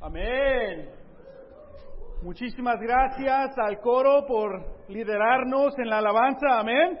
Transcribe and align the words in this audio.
Amén. 0.00 0.90
Muchísimas 2.22 2.80
gracias 2.80 3.58
al 3.58 3.80
coro 3.80 4.24
por 4.26 4.88
liderarnos 4.88 5.76
en 5.78 5.90
la 5.90 5.98
alabanza. 5.98 6.60
Amén. 6.60 6.98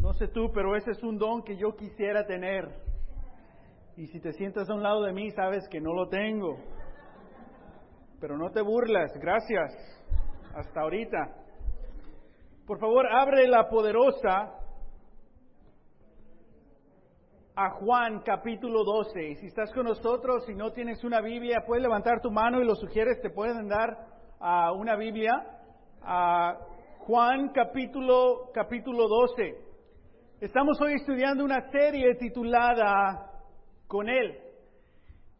No 0.00 0.12
sé 0.14 0.26
tú, 0.28 0.50
pero 0.52 0.74
ese 0.74 0.90
es 0.90 1.02
un 1.04 1.16
don 1.16 1.44
que 1.44 1.56
yo 1.56 1.76
quisiera 1.76 2.26
tener. 2.26 2.68
Y 3.96 4.08
si 4.08 4.20
te 4.20 4.32
sientas 4.32 4.68
a 4.68 4.74
un 4.74 4.82
lado 4.82 5.02
de 5.04 5.12
mí, 5.12 5.30
sabes 5.30 5.68
que 5.68 5.80
no 5.80 5.94
lo 5.94 6.08
tengo. 6.08 6.56
Pero 8.20 8.36
no 8.36 8.50
te 8.50 8.62
burlas. 8.62 9.12
Gracias. 9.20 9.72
Hasta 10.56 10.80
ahorita. 10.80 11.36
Por 12.66 12.80
favor, 12.80 13.06
abre 13.12 13.46
la 13.46 13.68
poderosa 13.68 14.61
Juan 17.70 18.20
capítulo 18.20 18.84
12. 18.84 19.28
Y 19.30 19.34
si 19.36 19.46
estás 19.46 19.72
con 19.72 19.84
nosotros, 19.84 20.44
si 20.46 20.54
no 20.54 20.72
tienes 20.72 21.02
una 21.04 21.20
Biblia, 21.20 21.64
puedes 21.66 21.82
levantar 21.82 22.20
tu 22.20 22.30
mano 22.30 22.60
y 22.60 22.64
lo 22.64 22.74
sugieres, 22.74 23.20
te 23.20 23.30
pueden 23.30 23.68
dar 23.68 23.96
uh, 24.40 24.74
una 24.78 24.96
Biblia. 24.96 25.32
a 26.02 26.56
Juan 27.00 27.50
capítulo, 27.52 28.50
capítulo 28.54 29.08
12. 29.08 29.56
Estamos 30.40 30.80
hoy 30.80 30.94
estudiando 30.94 31.44
una 31.44 31.70
serie 31.70 32.14
titulada 32.16 33.30
Con 33.86 34.08
Él. 34.08 34.38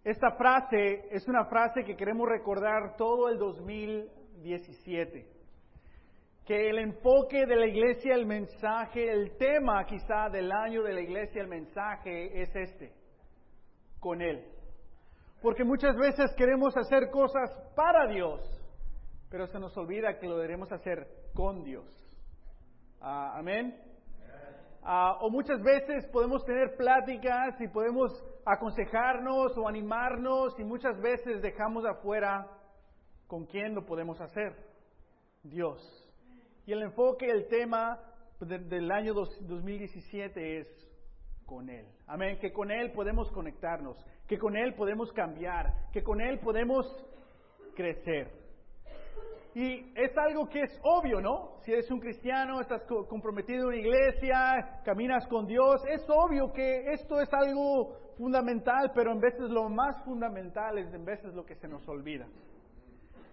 Esta 0.05 0.33
frase 0.33 1.09
es 1.11 1.27
una 1.29 1.45
frase 1.47 1.85
que 1.85 1.97
queremos 1.97 2.29
recordar 2.29 2.97
todo 2.97 3.29
el 3.29 3.39
2017 3.39 5.32
que 6.47 6.71
el 6.71 6.79
enfoque 6.79 7.47
de 7.47 7.57
la 7.57 7.67
iglesia, 7.67 8.15
el 8.15 8.27
mensaje, 8.27 9.11
el 9.11 9.37
tema 9.37 9.85
quizá 9.87 10.29
del 10.29 10.51
año 10.51 10.83
de 10.83 10.93
la 10.93 11.01
iglesia, 11.01 11.41
el 11.41 11.49
mensaje 11.49 12.43
es 12.43 12.55
este, 12.55 12.93
con 14.01 14.21
Él. 14.21 14.45
Porque 15.41 15.65
muchas 15.65 15.97
veces 15.97 16.33
queremos 16.37 16.77
hacer 16.77 17.11
cosas 17.11 17.51
para 17.77 18.07
Dios, 18.07 18.41
pero 19.31 19.47
se 19.47 19.59
nos 19.59 19.77
olvida 19.77 20.19
que 20.19 20.27
lo 20.27 20.39
debemos 20.39 20.71
hacer 20.73 21.07
con 21.35 21.63
Dios. 21.63 21.87
Ah, 23.01 23.39
amén. 23.39 23.77
Ah, 24.85 25.19
o 25.21 25.31
muchas 25.31 25.63
veces 25.63 26.07
podemos 26.13 26.45
tener 26.45 26.77
pláticas 26.77 27.61
y 27.61 27.69
podemos 27.69 28.13
aconsejarnos 28.45 29.57
o 29.57 29.69
animarnos 29.69 30.59
y 30.59 30.65
muchas 30.65 31.01
veces 31.01 31.41
dejamos 31.41 31.85
afuera 31.85 32.49
con 33.29 33.47
quién 33.47 33.75
lo 33.75 33.87
podemos 33.87 34.21
hacer. 34.21 34.57
Dios. 35.45 36.02
Y 36.67 36.73
el 36.73 36.83
enfoque, 36.83 37.27
el 37.27 37.49
tema 37.49 37.99
del 38.41 38.91
año 38.91 39.15
2017 39.15 40.59
es 40.59 40.67
con 41.45 41.69
Él. 41.69 41.87
Amén. 42.07 42.39
Que 42.41 42.53
con 42.53 42.71
Él 42.71 42.93
podemos 42.93 43.31
conectarnos, 43.33 43.97
que 44.29 44.39
con 44.39 44.57
Él 44.57 44.75
podemos 44.75 45.13
cambiar, 45.13 45.91
que 45.93 46.03
con 46.03 46.21
Él 46.21 46.39
podemos 46.39 46.87
crecer. 47.75 48.31
Y 49.55 49.93
es 49.95 50.17
algo 50.17 50.49
que 50.49 50.63
es 50.63 50.81
obvio, 50.83 51.21
¿no? 51.21 51.59
Si 51.61 51.73
eres 51.73 51.91
un 51.91 52.01
cristiano, 52.01 52.61
estás 52.61 52.83
comprometido 52.85 53.65
en 53.65 53.67
una 53.67 53.77
iglesia, 53.77 54.81
caminas 54.83 55.27
con 55.27 55.47
Dios, 55.47 55.83
es 55.91 56.09
obvio 56.09 56.53
que 56.53 56.93
esto 56.93 57.21
es 57.21 57.29
algo 57.35 57.99
fundamental, 58.17 58.93
pero 58.95 59.13
en 59.13 59.21
veces 59.21 59.51
lo 59.51 59.69
más 59.69 60.03
fundamental 60.05 60.79
es 60.79 60.95
en 60.95 61.05
veces 61.05 61.35
lo 61.35 61.45
que 61.45 61.55
se 61.57 61.69
nos 61.69 61.87
olvida. 61.87 62.27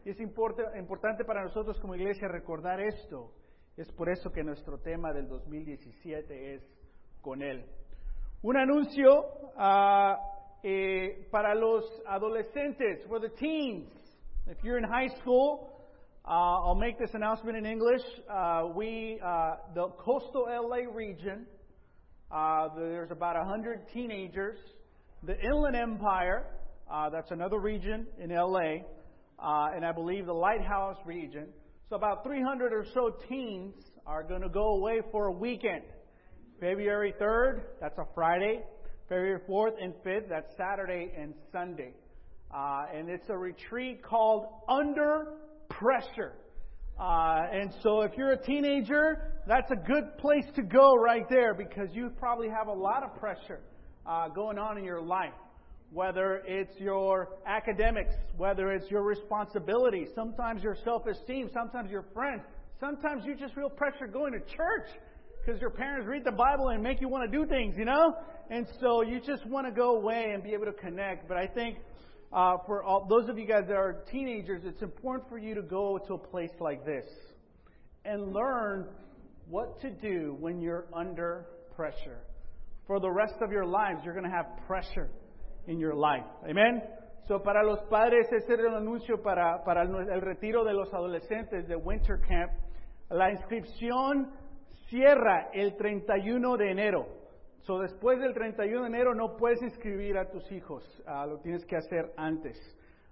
Y 0.05 0.11
es 0.11 0.19
importante 0.19 1.25
para 1.25 1.43
nosotros 1.43 1.79
como 1.79 1.95
iglesia 1.95 2.27
recordar 2.27 2.79
esto. 2.79 3.31
Es 3.75 3.91
por 3.91 4.09
eso 4.09 4.31
que 4.31 4.43
nuestro 4.43 4.77
tema 4.79 5.11
del 5.13 5.27
2017 5.27 6.55
es 6.55 6.63
con 7.21 7.41
Él. 7.41 7.65
Un 8.41 8.57
anuncio 8.57 9.25
uh, 9.57 10.15
eh, 10.63 11.27
para 11.29 11.53
los 11.53 11.83
adolescentes, 12.05 13.05
for 13.07 13.19
the 13.19 13.29
teens. 13.29 13.89
If 14.47 14.63
you're 14.63 14.77
in 14.77 14.85
high 14.85 15.09
school, 15.19 15.69
uh, 16.25 16.67
I'll 16.67 16.75
make 16.75 16.97
this 16.97 17.13
announcement 17.13 17.57
in 17.57 17.65
English. 17.65 18.01
Uh, 18.29 18.69
we, 18.75 19.19
the 19.73 19.89
coastal 19.97 20.47
LA 20.49 20.89
region, 20.93 21.45
there's 22.77 23.11
about 23.11 23.35
100 23.35 23.89
teenagers. 23.93 24.57
The 25.23 25.37
Inland 25.39 25.75
Empire, 25.75 26.45
that's 27.11 27.31
another 27.31 27.59
region 27.59 28.07
in 28.17 28.29
LA 28.29 28.83
uh, 29.41 29.69
and 29.75 29.85
I 29.85 29.91
believe 29.91 30.25
the 30.25 30.33
Lighthouse 30.33 30.97
region. 31.05 31.47
So 31.89 31.95
about 31.95 32.23
300 32.23 32.73
or 32.73 32.85
so 32.93 33.15
teens 33.27 33.73
are 34.05 34.23
going 34.23 34.41
to 34.41 34.49
go 34.49 34.75
away 34.75 35.01
for 35.11 35.27
a 35.27 35.31
weekend. 35.31 35.83
February 36.59 37.13
3rd, 37.19 37.61
that's 37.79 37.97
a 37.97 38.05
Friday. 38.13 38.61
February 39.07 39.39
4th 39.49 39.81
and 39.81 39.93
5th, 40.05 40.29
that's 40.29 40.55
Saturday 40.55 41.11
and 41.17 41.33
Sunday. 41.51 41.93
Uh, 42.53 42.85
and 42.93 43.09
it's 43.09 43.29
a 43.29 43.37
retreat 43.37 44.03
called 44.03 44.45
Under 44.67 45.33
Pressure. 45.69 46.33
Uh, 46.99 47.43
and 47.51 47.73
so 47.81 48.01
if 48.01 48.11
you're 48.17 48.33
a 48.33 48.45
teenager, 48.45 49.41
that's 49.47 49.71
a 49.71 49.75
good 49.75 50.17
place 50.19 50.45
to 50.55 50.61
go 50.61 50.95
right 50.95 51.27
there 51.29 51.53
because 51.53 51.87
you 51.93 52.11
probably 52.19 52.49
have 52.49 52.67
a 52.67 52.73
lot 52.73 53.03
of 53.03 53.15
pressure 53.15 53.61
uh, 54.05 54.27
going 54.27 54.57
on 54.57 54.77
in 54.77 54.83
your 54.83 55.01
life 55.01 55.33
whether 55.91 56.43
it's 56.45 56.79
your 56.79 57.29
academics, 57.45 58.13
whether 58.37 58.71
it's 58.71 58.89
your 58.91 59.03
responsibility, 59.03 60.07
sometimes 60.13 60.63
your 60.63 60.77
self 60.83 61.05
esteem, 61.07 61.49
sometimes 61.53 61.89
your 61.89 62.05
friends, 62.13 62.41
sometimes 62.79 63.23
you 63.25 63.35
just 63.35 63.55
feel 63.55 63.69
pressure 63.69 64.07
going 64.07 64.33
to 64.33 64.39
church 64.39 64.87
because 65.43 65.59
your 65.59 65.71
parents 65.71 66.07
read 66.07 66.23
the 66.23 66.31
Bible 66.31 66.69
and 66.69 66.83
make 66.83 67.01
you 67.01 67.07
want 67.07 67.29
to 67.29 67.37
do 67.37 67.45
things, 67.45 67.75
you 67.77 67.85
know? 67.85 68.13
And 68.51 68.67
so 68.79 69.01
you 69.01 69.19
just 69.19 69.45
want 69.47 69.67
to 69.67 69.71
go 69.71 69.95
away 69.95 70.31
and 70.33 70.43
be 70.43 70.53
able 70.53 70.65
to 70.65 70.73
connect. 70.73 71.27
But 71.27 71.37
I 71.37 71.47
think 71.47 71.77
uh, 72.31 72.57
for 72.67 72.83
all, 72.83 73.07
those 73.09 73.29
of 73.29 73.39
you 73.39 73.47
guys 73.47 73.63
that 73.67 73.75
are 73.75 74.03
teenagers, 74.11 74.61
it's 74.65 74.81
important 74.81 75.27
for 75.29 75.37
you 75.37 75.55
to 75.55 75.61
go 75.61 75.97
to 76.07 76.13
a 76.13 76.17
place 76.17 76.51
like 76.59 76.85
this 76.85 77.05
and 78.05 78.33
learn 78.33 78.87
what 79.47 79.81
to 79.81 79.89
do 79.89 80.35
when 80.39 80.61
you're 80.61 80.85
under 80.93 81.47
pressure. 81.75 82.19
For 82.85 82.99
the 82.99 83.09
rest 83.09 83.35
of 83.41 83.51
your 83.51 83.65
lives, 83.65 84.01
you're 84.03 84.13
going 84.13 84.29
to 84.29 84.35
have 84.35 84.47
pressure 84.67 85.09
in 85.69 85.79
your 85.79 85.95
life. 85.95 86.25
Amen. 86.43 86.81
So, 87.27 87.43
para 87.43 87.63
los 87.63 87.79
padres, 87.89 88.27
ese 88.31 88.53
era 88.53 88.69
el 88.69 88.75
anuncio 88.75 89.21
para, 89.21 89.63
para 89.63 89.83
el 89.83 90.21
retiro 90.21 90.63
de 90.63 90.73
los 90.73 90.91
adolescentes 90.93 91.67
de 91.67 91.75
Winter 91.75 92.19
Camp. 92.27 92.51
La 93.09 93.29
inscripción 93.29 94.31
cierra 94.87 95.49
el 95.53 95.77
31 95.77 96.57
de 96.57 96.71
enero. 96.71 97.07
So, 97.61 97.79
después 97.79 98.19
del 98.19 98.33
31 98.33 98.81
de 98.81 98.87
enero 98.87 99.13
no 99.13 99.37
puedes 99.37 99.61
inscribir 99.61 100.17
a 100.17 100.31
tus 100.31 100.51
hijos, 100.51 100.83
uh, 101.05 101.27
lo 101.27 101.39
tienes 101.39 101.63
que 101.65 101.75
hacer 101.75 102.11
antes. 102.17 102.57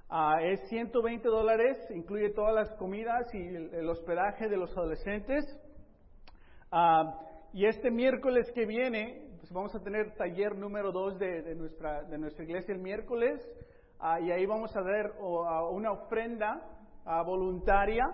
Uh, 0.09 0.39
es 0.41 0.67
120 0.69 1.27
dólares, 1.27 1.77
incluye 1.93 2.31
todas 2.31 2.55
las 2.55 2.73
comidas 2.77 3.27
y 3.35 3.37
el, 3.37 3.73
el 3.75 3.87
hospedaje 3.87 4.47
de 4.47 4.57
los 4.57 4.75
adolescentes. 4.75 5.45
Uh, 6.71 7.11
y 7.53 7.65
este 7.65 7.91
miércoles 7.91 8.51
que 8.55 8.65
viene 8.65 9.26
vamos 9.51 9.73
a 9.75 9.79
tener 9.79 10.13
taller 10.15 10.55
número 10.55 10.91
2 10.91 11.19
de, 11.19 11.41
de, 11.41 11.55
nuestra, 11.55 12.03
de 12.03 12.17
nuestra 12.17 12.43
iglesia 12.43 12.73
el 12.73 12.81
miércoles 12.81 13.39
uh, 13.99 14.21
y 14.23 14.31
ahí 14.31 14.45
vamos 14.45 14.75
a 14.75 14.81
dar 14.81 15.13
uh, 15.19 15.69
una 15.71 15.91
ofrenda 15.91 16.61
uh, 17.05 17.23
voluntaria 17.23 18.05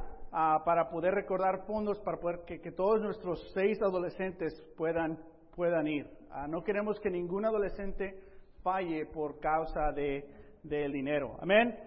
para 0.65 0.89
poder 0.89 1.13
recordar 1.13 1.63
fondos 1.67 1.99
para 1.99 2.17
poder 2.17 2.39
que, 2.47 2.59
que, 2.59 2.71
todos 2.71 2.99
nuestros 3.03 3.39
seis 3.53 3.79
adolescentes 3.83 4.51
puedan, 4.75 5.19
puedan 5.55 5.85
ir. 5.85 6.09
no 6.49 6.63
queremos 6.63 6.99
que 6.99 7.11
ningún 7.11 7.45
adolescente 7.45 8.19
falle 8.63 9.05
por 9.05 9.39
causa 9.39 9.91
de, 9.91 10.27
del 10.63 10.91
dinero. 10.91 11.37
Amén. 11.39 11.77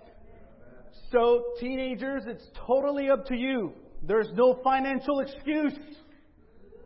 So, 1.10 1.42
teenagers, 1.58 2.24
it's 2.28 2.48
totally 2.68 3.10
up 3.10 3.24
to 3.24 3.34
you. 3.34 3.72
There's 4.06 4.32
no 4.34 4.60
financial 4.62 5.18
excuse. 5.22 5.76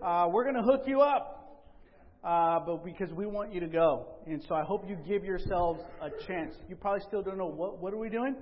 we're 0.00 0.44
going 0.44 0.56
to 0.56 0.62
hook 0.62 0.87
you 0.87 1.03
up 1.03 1.40
uh, 2.23 2.61
but 2.67 2.85
because 2.85 3.13
we 3.13 3.27
want 3.27 3.53
you 3.53 3.61
to 3.61 3.67
go. 3.67 4.07
And 4.27 4.43
so 4.49 4.55
I 4.55 4.63
hope 4.63 4.85
you 4.89 4.97
give 5.07 5.25
yourselves 5.25 5.81
a 6.03 6.11
chance. 6.27 6.55
You 6.69 6.77
probably 6.77 7.01
still 7.07 7.22
don't 7.22 7.39
know 7.39 7.47
what, 7.47 7.81
what 7.81 7.93
are 7.93 7.99
we 7.99 8.11
doing? 8.11 8.37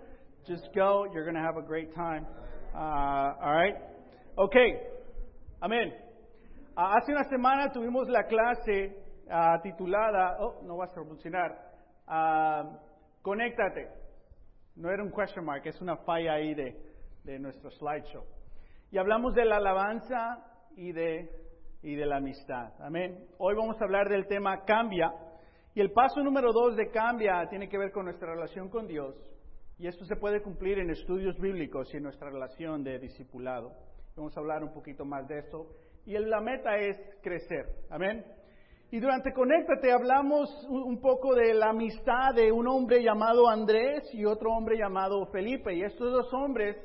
Just 0.47 0.69
go. 0.75 1.07
You're 1.13 1.25
going 1.25 1.37
to 1.37 1.43
have 1.43 1.57
a 1.57 1.67
great 1.67 1.95
time. 1.95 2.27
Uh, 2.75 3.35
all 3.43 3.53
right? 3.53 3.75
Okay. 4.37 4.81
Amén. 5.63 5.93
Uh, 6.77 6.93
hace 6.95 7.11
una 7.11 7.25
semana 7.25 7.73
tuvimos 7.73 8.09
la 8.09 8.23
clase 8.23 8.93
uh, 9.31 9.59
titulada, 9.63 10.37
oh, 10.41 10.63
no 10.65 10.77
vas 10.77 10.91
a 10.97 11.05
funcionar, 11.05 11.51
uh, 12.07 12.77
Conéctate. 13.23 13.89
No 14.77 14.89
era 14.91 15.03
un 15.03 15.11
question 15.11 15.45
mark, 15.45 15.67
es 15.67 15.81
una 15.81 15.97
falla 15.97 16.35
ahí 16.35 16.55
de, 16.55 16.77
de 17.25 17.39
nuestro 17.39 17.71
slideshow. 17.71 18.25
Y 18.93 18.99
hablamos 18.99 19.35
de 19.35 19.45
la 19.45 19.57
alabanza 19.57 20.39
y 20.77 20.93
de 20.93 21.29
y 21.83 21.95
de 21.95 22.07
la 22.07 22.17
amistad. 22.17 22.73
Amén. 22.81 23.27
Hoy 23.39 23.55
vamos 23.55 23.81
a 23.81 23.85
hablar 23.85 24.09
del 24.09 24.27
tema 24.27 24.65
cambia. 24.65 25.13
Y 25.75 25.81
el 25.81 25.93
paso 25.93 26.21
número 26.23 26.53
dos 26.53 26.77
de 26.77 26.91
cambia 26.91 27.47
tiene 27.49 27.69
que 27.69 27.79
ver 27.79 27.93
con 27.93 28.07
nuestra 28.07 28.33
relación 28.33 28.69
con 28.69 28.87
Dios. 28.87 29.15
Y 29.79 29.87
esto 29.87 30.05
se 30.07 30.17
puede 30.17 30.43
cumplir 30.43 30.81
en 30.81 30.91
estudios 30.91 31.39
bíblicos 31.39 31.93
y 31.95 31.99
en 31.99 32.03
nuestra 32.03 32.31
relación 32.31 32.83
de 32.83 32.99
discipulado. 32.99 33.73
Vamos 34.17 34.37
a 34.37 34.41
hablar 34.41 34.65
un 34.65 34.73
poquito 34.73 35.05
más 35.05 35.29
de 35.29 35.39
eso. 35.39 35.69
Y 36.05 36.19
la 36.19 36.41
meta 36.41 36.77
es 36.79 36.99
crecer. 37.23 37.67
Amén. 37.91 38.25
Y 38.91 38.99
durante 38.99 39.33
Conéctate 39.33 39.93
hablamos 39.93 40.51
un 40.69 41.01
poco 41.01 41.35
de 41.35 41.55
la 41.55 41.69
amistad 41.69 42.35
de 42.35 42.51
un 42.51 42.67
hombre 42.67 43.03
llamado 43.03 43.47
Andrés 43.49 44.03
y 44.15 44.25
otro 44.25 44.51
hombre 44.51 44.79
llamado 44.79 45.27
Felipe. 45.27 45.75
Y 45.75 45.83
estos 45.83 46.11
dos 46.11 46.33
hombres 46.33 46.77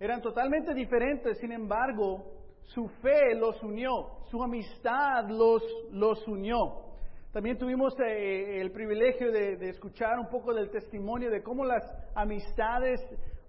eran 0.00 0.20
totalmente 0.20 0.74
diferentes, 0.74 1.38
sin 1.38 1.52
embargo, 1.52 2.37
su 2.68 2.86
fe 3.00 3.34
los 3.34 3.62
unió, 3.62 4.08
su 4.30 4.42
amistad 4.42 5.28
los, 5.28 5.62
los 5.90 6.26
unió. 6.28 6.84
También 7.32 7.58
tuvimos 7.58 7.94
eh, 8.00 8.60
el 8.60 8.70
privilegio 8.72 9.32
de, 9.32 9.68
escuchar 9.68 10.18
un 10.18 10.28
poco 10.28 10.52
del 10.52 10.70
testimonio 10.70 11.30
de 11.30 11.42
cómo 11.42 11.64
las 11.64 11.82
amistades 12.14 13.00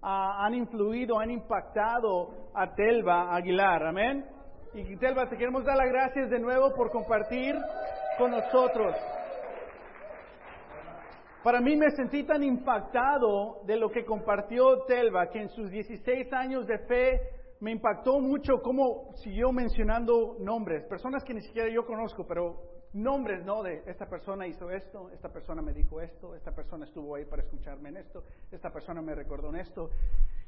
ah, 0.02 0.44
han 0.44 0.54
influido, 0.54 1.18
han 1.18 1.30
impactado 1.30 2.50
a 2.54 2.74
Telva 2.74 3.34
Aguilar. 3.34 3.86
Amén. 3.86 4.24
Y 4.74 4.96
Telva, 4.96 5.28
te 5.28 5.36
queremos 5.36 5.64
dar 5.64 5.76
las 5.76 5.90
gracias 5.90 6.30
de 6.30 6.38
nuevo 6.38 6.72
por 6.74 6.90
compartir 6.90 7.56
con 8.16 8.30
nosotros. 8.30 8.94
Para 11.42 11.60
mí 11.60 11.76
me 11.76 11.90
sentí 11.90 12.24
tan 12.24 12.42
impactado 12.42 13.62
de 13.64 13.76
lo 13.76 13.90
que 13.90 14.04
compartió 14.04 14.82
Telva, 14.86 15.28
que 15.28 15.40
en 15.40 15.48
sus 15.50 15.70
16 15.70 16.32
años 16.32 16.66
de 16.66 16.78
fe 16.80 17.39
me 17.60 17.72
impactó 17.72 18.18
mucho 18.20 18.62
cómo 18.62 19.12
siguió 19.16 19.52
mencionando 19.52 20.36
nombres, 20.40 20.84
personas 20.86 21.22
que 21.24 21.34
ni 21.34 21.42
siquiera 21.42 21.68
yo 21.68 21.84
conozco, 21.84 22.26
pero 22.26 22.80
nombres, 22.94 23.44
¿no? 23.44 23.62
De 23.62 23.82
esta 23.86 24.08
persona 24.08 24.46
hizo 24.46 24.70
esto, 24.70 25.10
esta 25.10 25.28
persona 25.28 25.62
me 25.62 25.72
dijo 25.72 26.00
esto, 26.00 26.34
esta 26.34 26.52
persona 26.52 26.86
estuvo 26.86 27.14
ahí 27.14 27.24
para 27.26 27.42
escucharme 27.42 27.90
en 27.90 27.98
esto, 27.98 28.24
esta 28.50 28.70
persona 28.70 29.02
me 29.02 29.14
recordó 29.14 29.50
en 29.50 29.56
esto. 29.56 29.90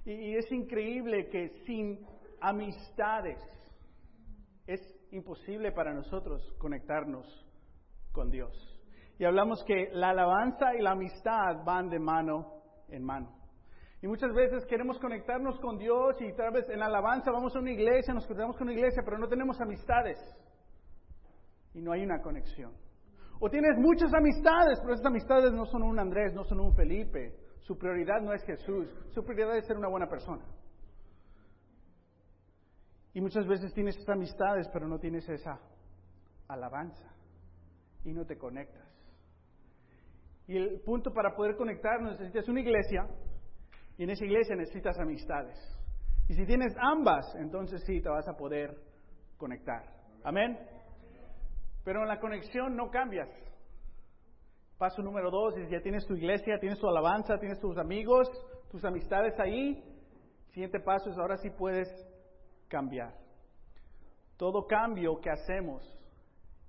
Y, 0.05 0.12
y 0.12 0.37
es 0.37 0.50
increíble 0.50 1.29
que 1.29 1.50
sin 1.67 2.05
amistades, 2.41 3.38
es 4.67 4.81
imposible 5.11 5.73
para 5.73 5.93
nosotros 5.93 6.43
conectarnos 6.59 7.26
con 8.12 8.31
Dios. 8.31 8.53
Y 9.19 9.25
hablamos 9.25 9.62
que 9.64 9.91
la 9.93 10.11
alabanza 10.11 10.75
y 10.75 10.82
la 10.82 10.93
amistad 10.93 11.62
van 11.64 11.91
de 11.91 11.99
mano 11.99 12.62
en 12.88 13.05
mano. 13.05 13.41
Y 14.02 14.08
muchas 14.08 14.34
veces 14.34 14.66
queremos 14.66 14.99
conectarnos 14.99 15.60
con 15.60 15.78
Dios 15.78 16.16
y 16.20 16.32
tal 16.34 16.52
vez 16.52 16.69
en 16.69 16.81
la 16.81 16.87
alabanza 16.87 17.31
vamos 17.31 17.54
a 17.54 17.60
una 17.60 17.70
iglesia, 17.70 18.12
nos 18.12 18.26
conectamos 18.26 18.56
con 18.56 18.66
una 18.66 18.76
iglesia, 18.76 19.00
pero 19.04 19.16
no 19.16 19.28
tenemos 19.28 19.60
amistades. 19.60 20.19
Y 21.72 21.81
no 21.81 21.93
hay 21.93 22.02
una 22.02 22.20
conexión. 22.20 22.72
O 23.38 23.49
tienes 23.49 23.78
muchas 23.78 24.12
amistades, 24.12 24.81
pero 24.81 24.94
esas 24.94 25.06
amistades 25.06 25.52
no 25.52 25.64
son 25.66 25.84
un 25.84 26.00
Andrés, 26.00 26.34
no 26.34 26.43
son 26.43 26.58
un 26.58 26.75
Felipe. 26.75 27.32
Su 27.60 27.78
prioridad 27.78 28.20
no 28.20 28.32
es 28.32 28.43
Jesús, 28.43 28.93
su 29.10 29.22
prioridad 29.22 29.56
es 29.56 29.66
ser 29.66 29.76
una 29.76 29.88
buena 29.88 30.08
persona. 30.08 30.44
Y 33.14 33.20
muchas 33.20 33.46
veces 33.46 33.72
tienes 33.72 33.96
estas 33.96 34.16
amistades, 34.16 34.69
pero 34.72 34.88
no 34.88 34.99
tienes 34.99 35.28
esa 35.28 35.60
alabanza 36.49 37.08
y 38.04 38.12
no 38.12 38.26
te 38.26 38.37
conectas. 38.37 38.88
Y 40.49 40.56
el 40.56 40.81
punto 40.81 41.12
para 41.12 41.37
poder 41.37 41.54
conectarnos 41.56 42.19
necesitas 42.19 42.49
una 42.49 42.60
iglesia 42.60 43.06
y 43.98 44.04
en 44.04 44.10
esa 44.10 44.24
iglesia 44.24 44.56
necesitas 44.56 44.98
amistades. 44.98 45.56
Y 46.28 46.34
si 46.34 46.46
tienes 46.46 46.74
ambas, 46.78 47.34
entonces 47.36 47.82
sí 47.84 48.00
te 48.00 48.08
vas 48.08 48.26
a 48.28 48.36
poder 48.36 48.76
conectar. 49.36 49.82
Amén. 50.24 50.58
Pero 51.84 52.02
en 52.02 52.08
la 52.08 52.20
conexión 52.20 52.76
no 52.76 52.90
cambias. 52.90 53.28
Paso 54.78 55.02
número 55.02 55.30
dos 55.30 55.56
es 55.58 55.70
ya 55.70 55.80
tienes 55.80 56.06
tu 56.06 56.14
iglesia, 56.14 56.58
tienes 56.58 56.78
tu 56.78 56.88
alabanza, 56.88 57.38
tienes 57.38 57.60
tus 57.60 57.76
amigos, 57.76 58.28
tus 58.70 58.84
amistades 58.84 59.38
ahí. 59.38 59.82
Siguiente 60.48 60.80
paso 60.80 61.10
es 61.10 61.18
ahora 61.18 61.36
sí 61.36 61.50
puedes 61.50 61.88
cambiar. 62.68 63.14
Todo 64.36 64.66
cambio 64.66 65.20
que 65.20 65.30
hacemos 65.30 65.82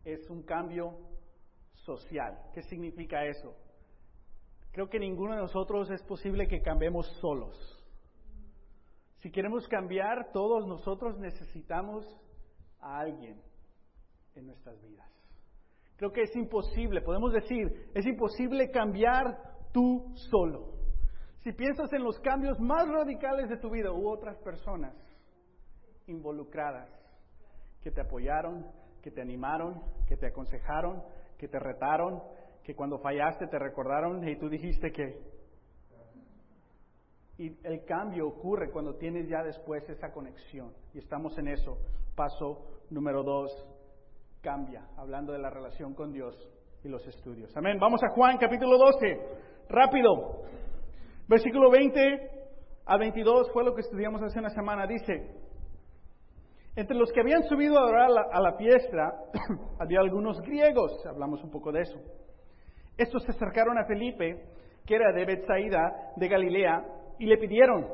es 0.03 0.29
un 0.29 0.43
cambio 0.43 0.97
social. 1.73 2.37
¿Qué 2.53 2.61
significa 2.63 3.25
eso? 3.25 3.55
Creo 4.73 4.89
que 4.89 4.99
ninguno 4.99 5.35
de 5.35 5.41
nosotros 5.41 5.89
es 5.91 6.01
posible 6.03 6.47
que 6.47 6.63
cambiemos 6.63 7.07
solos. 7.21 7.55
Si 9.19 9.31
queremos 9.31 9.67
cambiar, 9.67 10.31
todos 10.33 10.67
nosotros 10.67 11.17
necesitamos 11.19 12.03
a 12.81 12.99
alguien 12.99 13.39
en 14.35 14.47
nuestras 14.47 14.81
vidas. 14.81 15.07
Creo 15.95 16.11
que 16.11 16.23
es 16.23 16.35
imposible, 16.35 17.01
podemos 17.01 17.31
decir, 17.31 17.91
es 17.93 18.05
imposible 18.07 18.71
cambiar 18.71 19.37
tú 19.71 20.11
solo. 20.31 20.73
Si 21.43 21.51
piensas 21.51 21.93
en 21.93 22.03
los 22.03 22.19
cambios 22.21 22.59
más 22.59 22.87
radicales 22.87 23.49
de 23.49 23.57
tu 23.57 23.69
vida, 23.69 23.91
hubo 23.91 24.11
otras 24.11 24.37
personas 24.39 24.95
involucradas 26.07 26.89
que 27.83 27.91
te 27.91 28.01
apoyaron, 28.01 28.65
que 29.03 29.11
te 29.11 29.21
animaron, 29.21 29.83
que 30.07 30.17
te 30.17 30.27
aconsejaron, 30.27 31.03
que 31.37 31.47
te 31.47 31.59
retaron, 31.59 32.23
que 32.63 32.75
cuando 32.75 32.99
fallaste 32.99 33.47
te 33.47 33.59
recordaron 33.59 34.27
y 34.27 34.37
tú 34.37 34.49
dijiste 34.49 34.91
que... 34.91 35.33
Y 37.37 37.57
el 37.63 37.83
cambio 37.83 38.27
ocurre 38.27 38.69
cuando 38.71 38.95
tienes 38.95 39.27
ya 39.27 39.43
después 39.43 39.89
esa 39.89 40.11
conexión. 40.11 40.71
Y 40.93 40.99
estamos 40.99 41.37
en 41.39 41.47
eso. 41.47 41.77
Paso 42.15 42.81
número 42.91 43.23
dos, 43.23 43.51
cambia, 44.41 44.87
hablando 44.97 45.33
de 45.33 45.39
la 45.39 45.49
relación 45.49 45.95
con 45.95 46.13
Dios 46.13 46.35
y 46.83 46.89
los 46.89 47.05
estudios. 47.07 47.55
Amén. 47.57 47.79
Vamos 47.79 48.01
a 48.03 48.13
Juan 48.13 48.37
capítulo 48.37 48.77
12. 48.77 49.19
Rápido. 49.69 50.43
Versículo 51.27 51.71
20 51.71 52.29
a 52.85 52.97
22 52.97 53.51
fue 53.51 53.63
lo 53.63 53.73
que 53.73 53.81
estudiamos 53.81 54.21
hace 54.21 54.39
una 54.39 54.49
semana. 54.49 54.85
Dice, 54.85 55.43
entre 56.75 56.97
los 56.97 57.11
que 57.11 57.21
habían 57.21 57.43
subido 57.43 57.77
a 57.77 57.83
adorar 57.83 58.09
a 58.31 58.41
la, 58.41 58.53
fiesta 58.57 59.13
había 59.79 59.99
algunos 59.99 60.41
griegos, 60.41 60.91
hablamos 61.05 61.43
un 61.43 61.51
poco 61.51 61.71
de 61.71 61.81
eso. 61.81 61.99
Estos 62.97 63.23
se 63.23 63.31
acercaron 63.31 63.77
a 63.77 63.85
Felipe, 63.85 64.45
que 64.85 64.95
era 64.95 65.11
de 65.11 65.25
Bethsaida, 65.25 66.13
de 66.15 66.27
Galilea, 66.27 66.85
y 67.19 67.25
le 67.25 67.37
pidieron, 67.37 67.87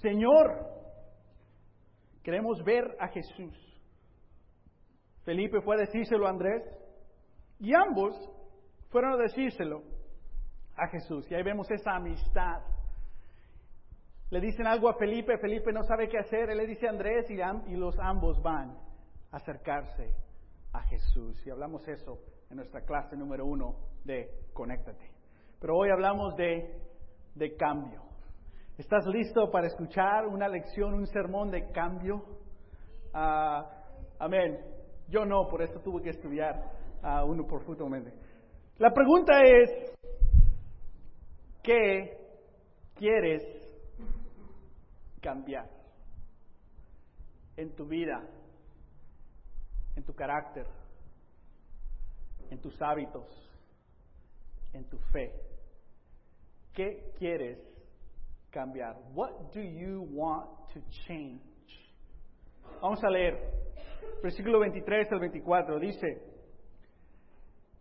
Señor, 0.00 0.66
queremos 2.22 2.62
ver 2.64 2.96
a 2.98 3.08
Jesús. 3.08 3.54
Felipe 5.24 5.60
fue 5.60 5.76
a 5.76 5.80
decírselo 5.80 6.26
a 6.26 6.30
Andrés, 6.30 6.62
y 7.58 7.74
ambos 7.74 8.14
fueron 8.90 9.12
a 9.12 9.22
decírselo 9.22 9.82
a 10.76 10.88
Jesús. 10.88 11.30
Y 11.30 11.34
ahí 11.34 11.42
vemos 11.42 11.70
esa 11.70 11.94
amistad 11.94 12.62
le 14.32 14.40
dicen 14.40 14.66
algo 14.66 14.88
a 14.88 14.94
Felipe, 14.94 15.36
Felipe 15.36 15.74
no 15.74 15.82
sabe 15.82 16.08
qué 16.08 16.16
hacer, 16.16 16.48
él 16.48 16.56
le 16.56 16.66
dice 16.66 16.86
a 16.86 16.90
Andrés 16.90 17.26
y, 17.28 17.34
y 17.70 17.76
los 17.76 17.98
ambos 17.98 18.40
van 18.42 18.70
a 19.30 19.36
acercarse 19.36 20.10
a 20.72 20.80
Jesús. 20.84 21.46
Y 21.46 21.50
hablamos 21.50 21.86
eso 21.86 22.18
en 22.52 22.56
nuestra 22.56 22.82
clase 22.82 23.16
número 23.16 23.46
uno 23.46 23.76
de 24.04 24.28
Conéctate. 24.52 25.10
Pero 25.58 25.74
hoy 25.74 25.88
hablamos 25.90 26.36
de, 26.36 26.82
de 27.34 27.56
cambio. 27.56 28.02
¿Estás 28.76 29.06
listo 29.06 29.50
para 29.50 29.68
escuchar 29.68 30.26
una 30.26 30.48
lección, 30.48 30.92
un 30.92 31.06
sermón 31.06 31.50
de 31.50 31.70
cambio? 31.72 32.22
Ah, 33.14 33.64
amén. 34.18 34.58
Yo 35.08 35.24
no, 35.24 35.48
por 35.48 35.62
eso 35.62 35.80
tuve 35.80 36.02
que 36.02 36.10
estudiar 36.10 36.54
uh, 37.02 37.24
uno 37.24 37.46
profundamente. 37.46 38.12
La 38.76 38.92
pregunta 38.92 39.32
es, 39.42 39.94
¿qué 41.62 42.18
quieres 42.96 43.42
cambiar 45.22 45.70
en 47.56 47.74
tu 47.74 47.86
vida, 47.86 48.22
en 49.96 50.04
tu 50.04 50.12
carácter, 50.14 50.66
en 52.52 52.60
tus 52.60 52.80
hábitos, 52.82 53.26
en 54.72 54.84
tu 54.88 54.98
fe. 55.12 55.32
¿Qué 56.74 57.12
quieres 57.18 57.58
cambiar? 58.50 58.96
What 59.14 59.52
do 59.54 59.60
you 59.60 60.06
want 60.12 60.48
to 60.74 60.80
change? 61.06 61.40
Vamos 62.80 63.02
a 63.04 63.10
leer 63.10 63.62
versículo 64.22 64.60
23 64.60 65.12
al 65.12 65.20
24. 65.20 65.78
Dice, 65.78 66.22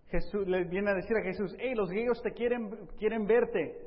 Jesús 0.09 0.47
le 0.47 0.63
viene 0.65 0.91
a 0.91 0.93
decir 0.93 1.17
a 1.17 1.23
Jesús, 1.23 1.55
hey, 1.59 1.73
los 1.75 1.89
griegos 1.89 2.21
te 2.21 2.31
quieren, 2.31 2.69
quieren 2.97 3.25
verte. 3.25 3.77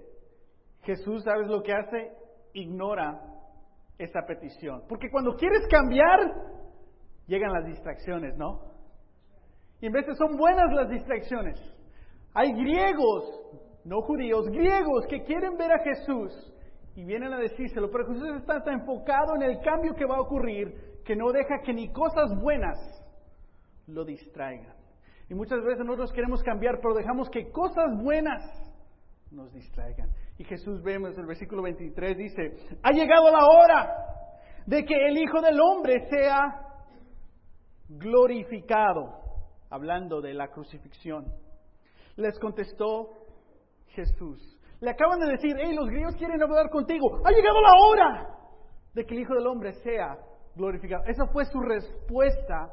Jesús, 0.82 1.24
¿sabes 1.24 1.48
lo 1.48 1.62
que 1.62 1.72
hace? 1.72 2.12
Ignora 2.52 3.20
esa 3.98 4.20
petición. 4.26 4.84
Porque 4.88 5.08
cuando 5.10 5.34
quieres 5.36 5.66
cambiar, 5.70 6.20
llegan 7.26 7.52
las 7.52 7.66
distracciones, 7.66 8.36
¿no? 8.36 8.73
Y 9.84 9.86
en 9.86 9.92
veces 9.92 10.16
son 10.16 10.38
buenas 10.38 10.72
las 10.72 10.88
distracciones. 10.88 11.60
Hay 12.32 12.54
griegos, 12.54 13.22
no 13.84 14.00
judíos, 14.00 14.46
griegos 14.46 15.04
que 15.10 15.24
quieren 15.24 15.58
ver 15.58 15.72
a 15.72 15.78
Jesús 15.80 16.32
y 16.96 17.04
vienen 17.04 17.34
a 17.34 17.38
decírselo, 17.38 17.90
pero 17.90 18.06
Jesús 18.06 18.30
está 18.40 18.64
tan 18.64 18.80
enfocado 18.80 19.34
en 19.36 19.42
el 19.42 19.60
cambio 19.60 19.94
que 19.94 20.06
va 20.06 20.16
a 20.16 20.22
ocurrir 20.22 21.02
que 21.04 21.14
no 21.14 21.30
deja 21.32 21.60
que 21.62 21.74
ni 21.74 21.92
cosas 21.92 22.34
buenas 22.40 22.78
lo 23.86 24.06
distraigan. 24.06 24.74
Y 25.28 25.34
muchas 25.34 25.62
veces 25.62 25.84
nosotros 25.84 26.12
queremos 26.14 26.42
cambiar, 26.42 26.80
pero 26.80 26.94
dejamos 26.94 27.28
que 27.28 27.50
cosas 27.50 27.94
buenas 28.02 28.40
nos 29.32 29.52
distraigan. 29.52 30.08
Y 30.38 30.44
Jesús 30.44 30.82
vemos 30.82 31.18
el 31.18 31.26
versículo 31.26 31.60
23 31.60 32.16
dice, 32.16 32.56
ha 32.82 32.90
llegado 32.90 33.30
la 33.30 33.46
hora 33.46 33.96
de 34.64 34.82
que 34.82 34.94
el 35.08 35.18
Hijo 35.18 35.42
del 35.42 35.60
Hombre 35.60 36.08
sea 36.08 36.70
glorificado. 37.86 39.23
Hablando 39.70 40.20
de 40.20 40.34
la 40.34 40.48
crucifixión. 40.48 41.26
Les 42.16 42.38
contestó 42.38 43.10
Jesús. 43.88 44.58
Le 44.80 44.90
acaban 44.90 45.18
de 45.20 45.32
decir, 45.32 45.56
hey, 45.58 45.74
los 45.74 45.88
griegos 45.88 46.16
quieren 46.16 46.42
hablar 46.42 46.68
contigo. 46.70 47.20
Ha 47.24 47.30
llegado 47.30 47.60
la 47.60 47.74
hora 47.80 48.28
de 48.92 49.04
que 49.04 49.14
el 49.14 49.20
Hijo 49.20 49.34
del 49.34 49.46
Hombre 49.46 49.72
sea 49.82 50.18
glorificado. 50.54 51.04
Esa 51.06 51.26
fue 51.26 51.44
su 51.46 51.60
respuesta 51.60 52.70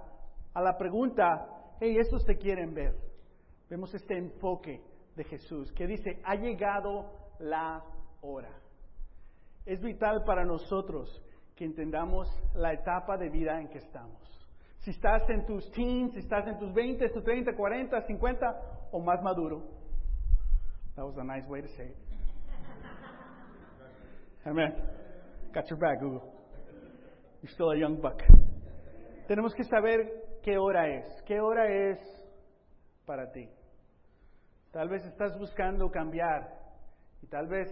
a 0.53 0.61
la 0.61 0.77
pregunta, 0.77 1.47
hey, 1.79 1.97
estos 1.97 2.25
te 2.25 2.37
quieren 2.37 2.73
ver. 2.73 2.95
Vemos 3.69 3.93
este 3.93 4.17
enfoque 4.17 4.81
de 5.15 5.23
Jesús 5.23 5.71
que 5.73 5.87
dice, 5.87 6.21
ha 6.25 6.35
llegado 6.35 7.09
la 7.39 7.83
hora. 8.21 8.51
Es 9.65 9.81
vital 9.81 10.23
para 10.25 10.43
nosotros 10.43 11.23
que 11.55 11.65
entendamos 11.65 12.27
la 12.55 12.73
etapa 12.73 13.17
de 13.17 13.29
vida 13.29 13.59
en 13.59 13.69
que 13.69 13.77
estamos. 13.77 14.19
Si 14.81 14.89
estás 14.89 15.29
en 15.29 15.45
tus 15.45 15.69
teens, 15.71 16.13
si 16.13 16.19
estás 16.19 16.47
en 16.47 16.57
tus 16.57 16.73
20, 16.73 17.09
tus 17.09 17.23
30, 17.23 17.55
40, 17.55 18.01
50 18.01 18.89
o 18.91 18.99
más 18.99 19.21
maduro. 19.21 19.61
That 20.95 21.05
was 21.05 21.17
a 21.17 21.23
nice 21.23 21.47
way 21.47 21.61
to 21.61 21.67
say 21.69 21.85
it. 21.85 21.97
Amen. 24.45 24.73
Got 25.53 25.69
your 25.69 25.77
back, 25.77 25.99
Google. 25.99 26.33
You're 27.43 27.53
still 27.53 27.71
a 27.71 27.77
young 27.77 28.01
buck. 28.01 28.23
Tenemos 29.27 29.53
que 29.53 29.63
saber 29.65 30.39
qué 30.41 30.57
hora 30.57 30.87
es. 30.89 31.05
¿Qué 31.27 31.39
hora 31.39 31.67
es 31.71 31.99
para 33.05 33.31
ti? 33.31 33.47
Tal 34.71 34.89
vez 34.89 35.05
estás 35.05 35.37
buscando 35.37 35.91
cambiar 35.91 36.57
y 37.21 37.27
tal 37.27 37.47
vez 37.47 37.69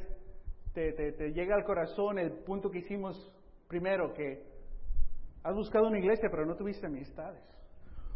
te, 0.73 0.93
te 0.93 1.33
llega 1.33 1.55
al 1.55 1.63
corazón 1.63 2.19
el 2.19 2.31
punto 2.43 2.69
que 2.69 2.79
hicimos 2.79 3.17
primero, 3.67 4.13
que 4.13 4.58
Has 5.43 5.55
buscado 5.55 5.88
una 5.88 6.00
iglesia, 6.00 6.29
pero 6.29 6.46
no 6.46 6.55
tuviste 6.55 6.88
amistades. 6.88 7.43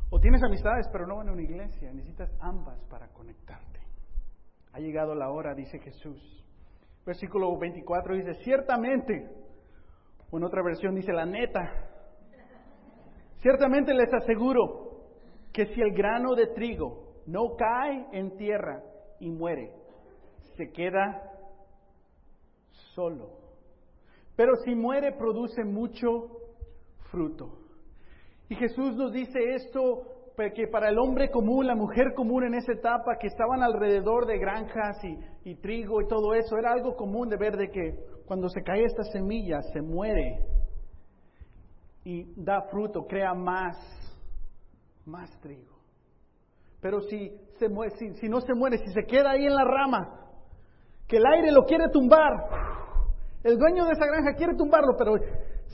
O 0.09 0.19
tienes 0.19 0.43
amistades, 0.43 0.87
pero 0.91 1.07
no 1.07 1.15
van 1.17 1.29
a 1.29 1.31
una 1.31 1.41
iglesia. 1.41 1.91
Necesitas 1.91 2.29
ambas 2.39 2.79
para 2.89 3.07
conectarte. 3.09 3.79
Ha 4.73 4.79
llegado 4.79 5.15
la 5.15 5.29
hora, 5.29 5.55
dice 5.55 5.79
Jesús. 5.79 6.43
Versículo 7.05 7.57
24 7.57 8.15
dice, 8.15 8.33
ciertamente, 8.43 9.29
o 10.31 10.37
en 10.37 10.43
otra 10.43 10.63
versión 10.63 10.95
dice, 10.95 11.11
la 11.11 11.25
neta, 11.25 11.61
ciertamente 13.41 13.93
les 13.93 14.13
aseguro 14.13 14.83
que 15.51 15.65
si 15.67 15.81
el 15.81 15.93
grano 15.93 16.33
de 16.35 16.47
trigo 16.47 17.21
no 17.25 17.55
cae 17.55 18.07
en 18.11 18.35
tierra 18.37 18.81
y 19.19 19.29
muere, 19.29 19.71
se 20.55 20.71
queda 20.71 21.21
solo. 22.93 23.29
Pero 24.35 24.55
si 24.65 24.75
muere, 24.75 25.11
produce 25.11 25.63
mucho 25.63 26.42
fruto. 27.13 27.59
Y 28.49 28.55
Jesús 28.55 28.95
nos 28.95 29.13
dice 29.13 29.39
esto 29.53 30.01
que 30.55 30.67
para 30.67 30.89
el 30.89 30.97
hombre 30.97 31.29
común, 31.29 31.67
la 31.67 31.75
mujer 31.75 32.15
común 32.15 32.43
en 32.43 32.55
esa 32.55 32.73
etapa, 32.73 33.17
que 33.19 33.27
estaban 33.27 33.61
alrededor 33.61 34.25
de 34.25 34.39
granjas 34.39 34.97
y, 35.45 35.55
trigo 35.55 36.01
y 36.01 36.07
todo 36.07 36.33
eso, 36.33 36.57
era 36.57 36.73
algo 36.73 36.95
común 36.95 37.29
de 37.29 37.37
ver 37.37 37.55
de 37.55 37.69
que 37.69 37.95
cuando 38.25 38.49
se 38.49 38.63
cae 38.63 38.83
esta 38.83 39.03
semilla 39.03 39.61
se 39.61 39.81
muere 39.81 40.39
y 42.03 42.33
da 42.35 42.63
fruto, 42.63 43.05
crea 43.05 43.35
más, 43.35 43.77
más 45.05 45.29
trigo. 45.39 45.77
Pero 46.81 46.99
si, 47.01 47.31
se 47.59 47.69
muere, 47.69 47.95
si, 47.97 48.13
si 48.15 48.27
no 48.27 48.41
se 48.41 48.55
muere, 48.55 48.79
si 48.79 48.91
se 48.91 49.05
queda 49.05 49.31
ahí 49.31 49.45
en 49.45 49.53
la 49.53 49.63
rama, 49.63 50.19
que 51.07 51.17
el 51.17 51.25
aire 51.27 51.51
lo 51.51 51.63
quiere 51.63 51.89
tumbar, 51.89 52.33
el 53.43 53.57
dueño 53.57 53.85
de 53.85 53.91
esa 53.91 54.07
granja 54.07 54.33
quiere 54.35 54.55
tumbarlo, 54.55 54.95
pero 54.97 55.13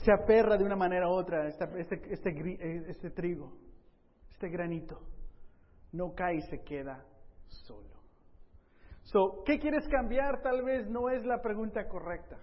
se 0.04 0.12
aferra 0.12 0.56
de 0.56 0.64
una 0.64 0.76
manera 0.76 1.08
u 1.08 1.12
otra 1.12 1.46
este, 1.46 1.64
este, 2.08 2.90
este, 2.90 3.10
trigo, 3.10 3.52
este 4.30 4.48
granito. 4.48 5.00
No 5.92 6.14
cae 6.14 6.36
y 6.36 6.42
se 6.42 6.62
queda 6.62 7.04
solo. 7.48 8.00
So, 9.02 9.42
¿Qué 9.44 9.58
quieres 9.58 9.86
cambiar? 9.88 10.40
Tal 10.42 10.62
vez 10.62 10.88
no 10.88 11.10
es 11.10 11.24
la 11.24 11.42
pregunta 11.42 11.86
correcta. 11.88 12.38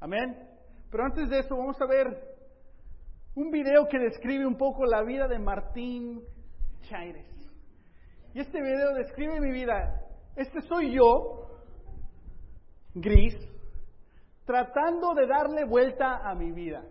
Amén. 0.00 0.36
Pero 0.90 1.04
antes 1.04 1.28
de 1.30 1.40
eso 1.40 1.56
vamos 1.56 1.80
a 1.80 1.86
ver 1.86 2.36
un 3.34 3.50
video 3.50 3.88
que 3.88 3.98
describe 3.98 4.46
un 4.46 4.56
poco 4.56 4.84
la 4.84 5.02
vida 5.02 5.26
de 5.28 5.38
Martín 5.38 6.22
Chaires. 6.82 7.26
Y 8.34 8.40
este 8.40 8.60
video 8.60 8.94
describe 8.94 9.40
mi 9.40 9.50
vida. 9.50 10.02
Este 10.36 10.60
soy 10.62 10.94
yo, 10.94 11.62
gris, 12.94 13.34
tratando 14.46 15.12
de 15.14 15.26
darle 15.26 15.64
vuelta 15.64 16.26
a 16.26 16.34
mi 16.34 16.52
vida. 16.52 16.82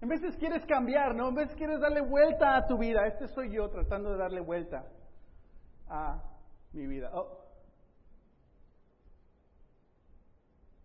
En 0.00 0.08
veces 0.08 0.36
quieres 0.36 0.64
cambiar, 0.66 1.14
¿no? 1.14 1.28
En 1.28 1.34
veces 1.34 1.54
quieres 1.56 1.80
darle 1.80 2.00
vuelta 2.00 2.56
a 2.56 2.66
tu 2.66 2.78
vida. 2.78 3.06
Este 3.06 3.28
soy 3.28 3.52
yo 3.52 3.68
tratando 3.68 4.10
de 4.10 4.16
darle 4.16 4.40
vuelta 4.40 4.86
a 5.88 6.22
mi 6.72 6.86
vida. 6.86 7.10
Oh. 7.12 7.44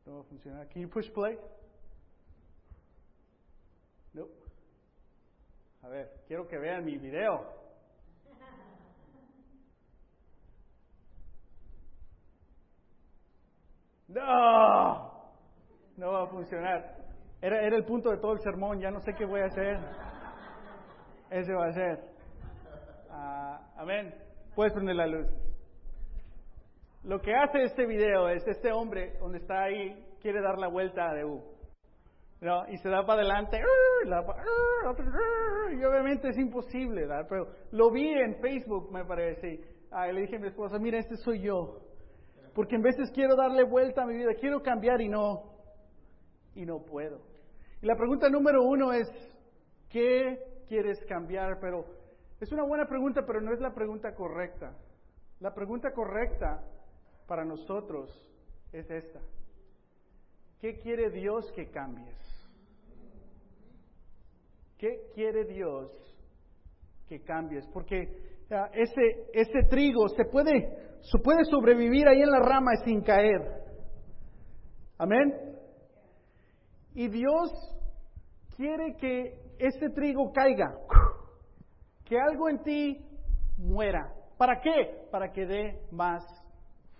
No 0.06 0.16
va 0.16 0.22
a 0.22 0.24
funcionar. 0.24 0.68
Can 0.68 0.82
you 0.82 0.90
push 0.90 1.10
play? 1.12 1.40
No. 4.14 4.28
A 5.84 5.88
ver, 5.88 6.24
quiero 6.28 6.48
que 6.48 6.58
vean 6.58 6.84
mi 6.84 6.98
video. 6.98 7.64
No 14.10 15.12
no 15.98 16.12
va 16.12 16.24
a 16.24 16.28
funcionar. 16.28 16.96
Era, 17.42 17.62
era 17.62 17.76
el 17.76 17.86
punto 17.86 18.10
de 18.10 18.18
todo 18.18 18.34
el 18.34 18.40
sermón, 18.40 18.80
ya 18.80 18.90
no 18.90 19.00
sé 19.02 19.14
qué 19.14 19.26
voy 19.26 19.42
a 19.42 19.46
hacer. 19.46 19.78
Ese 21.30 21.54
va 21.54 21.68
a 21.68 21.74
ser. 21.74 22.00
Ah, 23.10 23.60
amén. 23.78 24.14
Puedes 24.56 24.74
prender 24.74 24.96
la 24.96 25.08
luz. 25.08 25.28
Lo 27.04 27.20
que 27.20 27.36
hace 27.36 27.64
este 27.64 27.86
video 27.86 28.30
es 28.30 28.48
este 28.48 28.72
hombre, 28.72 29.18
donde 29.20 29.40
está 29.40 29.64
ahí, 29.64 29.94
quiere 30.22 30.42
dar 30.42 30.58
la 30.58 30.68
vuelta 30.68 31.10
a 31.10 31.26
U. 31.26 31.44
¿no? 32.40 32.68
Y 32.70 32.78
se 32.78 32.90
da 32.90 33.06
para 33.06 33.22
adelante, 33.22 33.58
y 35.72 35.84
obviamente 35.84 36.30
es 36.30 36.38
imposible, 36.38 37.08
¿verdad? 37.08 37.26
pero 37.30 37.48
lo 37.72 37.90
vi 37.90 38.10
en 38.10 38.36
Facebook, 38.42 38.92
me 38.92 39.06
parece. 39.06 39.62
Ah, 39.92 40.10
y 40.10 40.14
le 40.14 40.22
dije 40.22 40.36
a 40.36 40.40
mi 40.40 40.48
esposa, 40.48 40.78
mira, 40.80 40.98
este 40.98 41.16
soy 41.18 41.42
yo. 41.42 41.80
Porque 42.54 42.76
en 42.76 42.82
veces 42.82 43.12
quiero 43.12 43.36
darle 43.36 43.64
vuelta 43.64 44.04
a 44.04 44.06
mi 44.06 44.16
vida, 44.16 44.34
quiero 44.40 44.62
cambiar 44.62 45.02
y 45.02 45.10
no, 45.10 45.53
y 46.56 46.66
no 46.66 46.80
puedo. 46.80 47.20
Y 47.82 47.86
la 47.86 47.96
pregunta 47.96 48.30
número 48.30 48.64
uno 48.64 48.94
es, 48.94 49.08
¿qué 49.90 50.64
quieres 50.68 51.04
cambiar? 51.06 51.60
Pero 51.60 51.86
es 52.40 52.52
una 52.52 52.64
buena 52.64 52.86
pregunta, 52.86 53.24
pero 53.26 53.42
no 53.42 53.54
es 53.54 53.60
la 53.60 53.74
pregunta 53.74 54.14
correcta. 54.16 54.76
La 55.40 55.54
pregunta 55.54 55.92
correcta 55.92 56.64
para 57.28 57.44
nosotros 57.44 58.10
es 58.72 58.90
esta. 58.90 59.20
¿Qué 60.60 60.80
quiere 60.80 61.10
Dios 61.10 61.52
que 61.54 61.70
cambies? 61.70 62.18
¿Qué 64.78 65.10
quiere 65.14 65.46
Dios 65.46 65.92
que 67.08 67.22
cambies? 67.22 67.68
Porque 67.74 68.34
ese, 68.74 69.30
ese 69.34 69.64
trigo 69.70 70.08
se 70.10 70.26
puede, 70.26 71.00
se 71.02 71.20
puede 71.20 71.44
sobrevivir 71.46 72.08
ahí 72.08 72.22
en 72.22 72.32
la 72.32 72.40
rama 72.40 72.72
sin 72.84 73.02
caer. 73.02 73.42
Amén. 74.98 75.53
Y 76.96 77.08
Dios 77.08 77.52
quiere 78.56 78.96
que 78.98 79.56
ese 79.58 79.90
trigo 79.90 80.32
caiga, 80.32 80.78
que 82.06 82.20
algo 82.20 82.50
en 82.50 82.62
ti 82.64 83.06
muera. 83.58 84.14
¿Para 84.38 84.60
qué? 84.62 85.08
Para 85.12 85.32
que 85.32 85.46
dé 85.46 85.82
más 85.92 86.24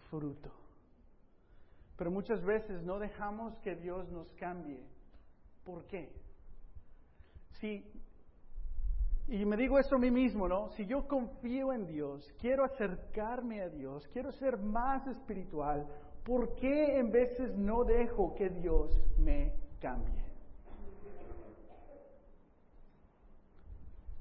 fruto. 0.10 0.50
Pero 1.98 2.10
muchas 2.10 2.44
veces 2.44 2.82
no 2.84 3.00
dejamos 3.00 3.58
que 3.60 3.76
Dios 3.76 4.10
nos 4.10 4.32
cambie. 4.34 4.84
¿Por 5.64 5.86
qué? 5.86 6.12
Si, 7.60 7.86
y 9.28 9.46
me 9.46 9.56
digo 9.56 9.78
eso 9.78 9.96
a 9.96 10.00
mí 10.00 10.10
mismo, 10.10 10.48
¿no? 10.48 10.70
Si 10.72 10.86
yo 10.86 11.08
confío 11.08 11.72
en 11.72 11.86
Dios, 11.88 12.34
quiero 12.40 12.66
acercarme 12.66 13.62
a 13.62 13.70
Dios, 13.70 14.08
quiero 14.12 14.32
ser 14.32 14.58
más 14.58 15.06
espiritual, 15.08 15.88
¿por 16.26 16.56
qué 16.56 16.98
en 16.98 17.12
veces 17.12 17.56
no 17.56 17.84
dejo 17.84 18.34
que 18.36 18.50
Dios 18.50 18.92
me 19.18 19.54
cambie? 19.84 20.24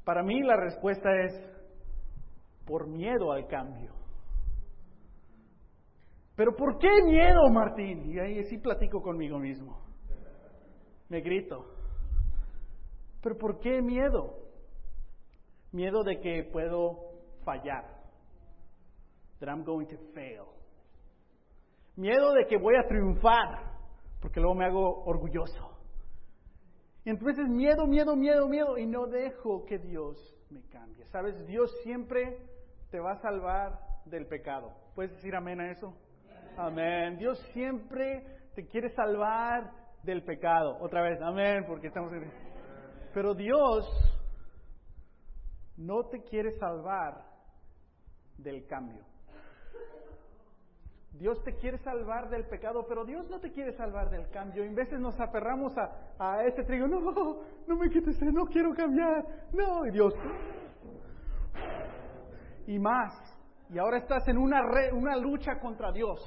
Para 0.04 0.25
mí 0.25 0.42
la 0.42 0.57
respuesta 0.57 1.09
es 1.25 1.33
por 2.66 2.88
miedo 2.88 3.33
al 3.33 3.47
cambio. 3.47 3.92
Pero 6.35 6.57
¿por 6.57 6.78
qué 6.78 6.90
miedo, 7.04 7.49
Martín? 7.50 8.11
Y 8.11 8.19
ahí 8.19 8.42
sí 8.45 8.59
platico 8.59 9.00
conmigo 9.00 9.38
mismo. 9.38 9.81
Me 11.09 11.21
grito. 11.21 11.66
Pero 13.23 13.38
¿por 13.38 13.61
qué 13.61 13.81
miedo? 13.81 14.35
Miedo 15.71 16.02
de 16.02 16.19
que 16.21 16.49
puedo 16.50 17.12
fallar. 17.45 17.85
That 19.38 19.49
I'm 19.49 19.62
going 19.64 19.87
to 19.87 19.97
fail. 20.14 20.47
Miedo 21.97 22.33
de 22.33 22.47
que 22.47 22.57
voy 22.57 22.75
a 22.76 22.88
triunfar 22.88 23.72
porque 24.23 24.41
luego 24.41 24.55
me 24.55 24.64
hago 24.64 25.05
orgulloso. 25.05 25.76
Y 27.05 27.11
entonces 27.11 27.49
miedo, 27.49 27.87
miedo, 27.87 28.14
miedo, 28.14 28.49
miedo, 28.49 28.79
y 28.79 28.87
no 28.87 29.07
dejo 29.09 29.64
que 29.64 29.79
Dios 29.79 30.17
me 30.50 30.62
cambie. 30.69 31.05
¿Sabes? 31.07 31.45
Dios 31.49 31.71
siempre 31.83 32.38
te 32.91 33.00
va 33.00 33.12
a 33.12 33.21
salvar 33.21 33.81
del 34.07 34.26
pecado. 34.26 34.73
¿Puedes 34.95 35.11
decir 35.12 35.35
amén 35.35 35.61
a 35.61 35.73
eso? 35.73 35.93
Amén. 36.57 37.19
Dios 37.19 37.38
siempre 37.52 38.25
te 38.55 38.69
quiere 38.69 38.91
salvar 38.91 39.73
del 40.05 40.23
pecado. 40.23 40.79
Otra 40.81 41.02
vez, 41.02 41.21
amén, 41.21 41.64
porque 41.67 41.88
estamos 41.88 42.12
en... 42.12 42.31
Pero 43.12 43.35
Dios 43.35 43.85
no 45.76 46.05
te 46.05 46.23
quiere 46.23 46.52
salvar 46.59 47.25
del 48.38 48.67
cambio. 48.67 49.05
Dios 51.12 51.42
te 51.45 51.54
quiere 51.57 51.78
salvar 51.78 52.31
del 52.31 52.47
pecado, 52.47 52.85
pero 52.88 53.04
Dios 53.04 53.28
no 53.28 53.38
te 53.38 53.52
quiere 53.52 53.73
salvar 53.73 54.11
del 54.11 54.28
cambio. 54.31 54.64
En 54.64 54.75
veces 54.75 54.99
nos 54.99 55.19
aferramos 55.21 55.73
a, 55.76 56.14
a 56.19 56.45
ese 56.45 56.64
trigo, 56.64 56.87
no, 56.88 57.00
no 57.66 57.76
me 57.76 57.90
quites, 57.90 58.21
no 58.23 58.47
quiero 58.47 58.75
cambiar, 58.75 59.25
no, 59.52 59.87
y 59.87 59.90
Dios. 59.90 60.14
Y 62.66 62.78
más, 62.78 63.12
y 63.69 63.78
ahora 63.78 63.99
estás 63.99 64.26
en 64.28 64.38
una, 64.38 64.62
una 64.92 65.16
lucha 65.16 65.59
contra 65.61 65.92
Dios, 65.92 66.19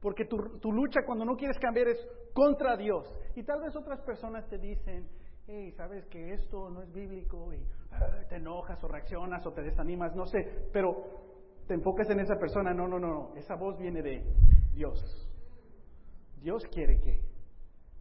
porque 0.00 0.24
tu, 0.24 0.36
tu 0.58 0.72
lucha 0.72 1.00
cuando 1.04 1.24
no 1.24 1.36
quieres 1.36 1.58
cambiar 1.58 1.88
es 1.88 1.98
contra 2.32 2.76
Dios. 2.76 3.04
Y 3.36 3.42
tal 3.42 3.60
vez 3.60 3.76
otras 3.76 4.00
personas 4.02 4.48
te 4.48 4.58
dicen, 4.58 5.08
hey, 5.46 5.72
sabes 5.72 6.06
que 6.06 6.32
esto 6.32 6.70
no 6.70 6.82
es 6.82 6.92
bíblico, 6.92 7.52
y 7.52 7.62
ah, 7.92 8.24
te 8.28 8.36
enojas 8.36 8.82
o 8.82 8.88
reaccionas 8.88 9.44
o 9.46 9.52
te 9.52 9.62
desanimas, 9.62 10.14
no 10.14 10.26
sé, 10.26 10.38
pero 10.72 11.29
te 11.70 11.74
enfocas 11.74 12.10
en 12.10 12.18
esa 12.18 12.34
persona. 12.34 12.74
No, 12.74 12.88
no, 12.88 12.98
no, 12.98 13.06
no. 13.06 13.36
Esa 13.36 13.54
voz 13.54 13.78
viene 13.78 14.02
de 14.02 14.24
Dios. 14.72 15.00
Dios 16.42 16.64
quiere 16.72 16.98
que 16.98 17.20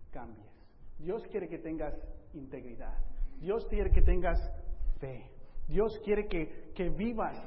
cambies. 0.10 0.50
Dios 0.98 1.22
quiere 1.30 1.48
que 1.48 1.60
tengas 1.60 1.94
integridad. 2.34 2.98
Dios 3.40 3.68
quiere 3.70 3.92
que 3.92 4.02
tengas 4.02 4.40
fe. 5.00 5.32
Dios 5.68 6.00
quiere 6.04 6.28
que, 6.28 6.72
que 6.74 6.90
vivas 6.90 7.38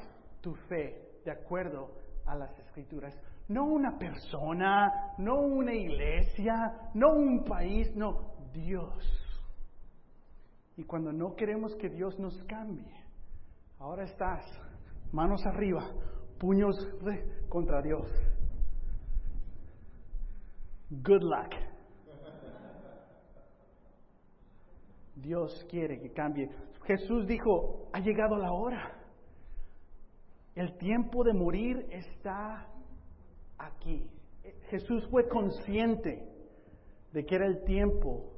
tu 0.40 0.54
fe 0.68 1.18
de 1.24 1.32
acuerdo 1.32 1.90
a 2.24 2.36
las 2.36 2.56
escrituras. 2.56 3.20
No 3.48 3.64
una 3.64 3.98
persona, 3.98 5.14
no 5.18 5.40
una 5.40 5.74
iglesia, 5.74 6.90
no 6.94 7.14
un 7.14 7.42
país, 7.42 7.96
no, 7.96 8.36
Dios. 8.52 8.94
Y 10.76 10.84
cuando 10.84 11.12
no 11.12 11.34
queremos 11.34 11.74
que 11.74 11.88
Dios 11.88 12.16
nos 12.20 12.40
cambie, 12.44 12.94
ahora 13.80 14.04
estás 14.04 14.46
manos 15.10 15.44
arriba, 15.44 15.90
puños 16.42 16.74
contra 17.48 17.80
Dios. 17.80 18.04
Good 20.90 21.22
luck. 21.22 21.54
Dios 25.14 25.64
quiere 25.70 26.00
que 26.00 26.10
cambie. 26.10 26.50
Jesús 26.84 27.28
dijo, 27.28 27.88
ha 27.92 28.00
llegado 28.00 28.36
la 28.38 28.50
hora. 28.50 28.92
El 30.56 30.76
tiempo 30.78 31.22
de 31.22 31.32
morir 31.32 31.86
está 31.90 32.66
aquí. 33.56 34.10
Jesús 34.68 35.06
fue 35.12 35.28
consciente 35.28 36.28
de 37.12 37.24
que 37.24 37.36
era 37.36 37.46
el 37.46 37.62
tiempo 37.62 38.32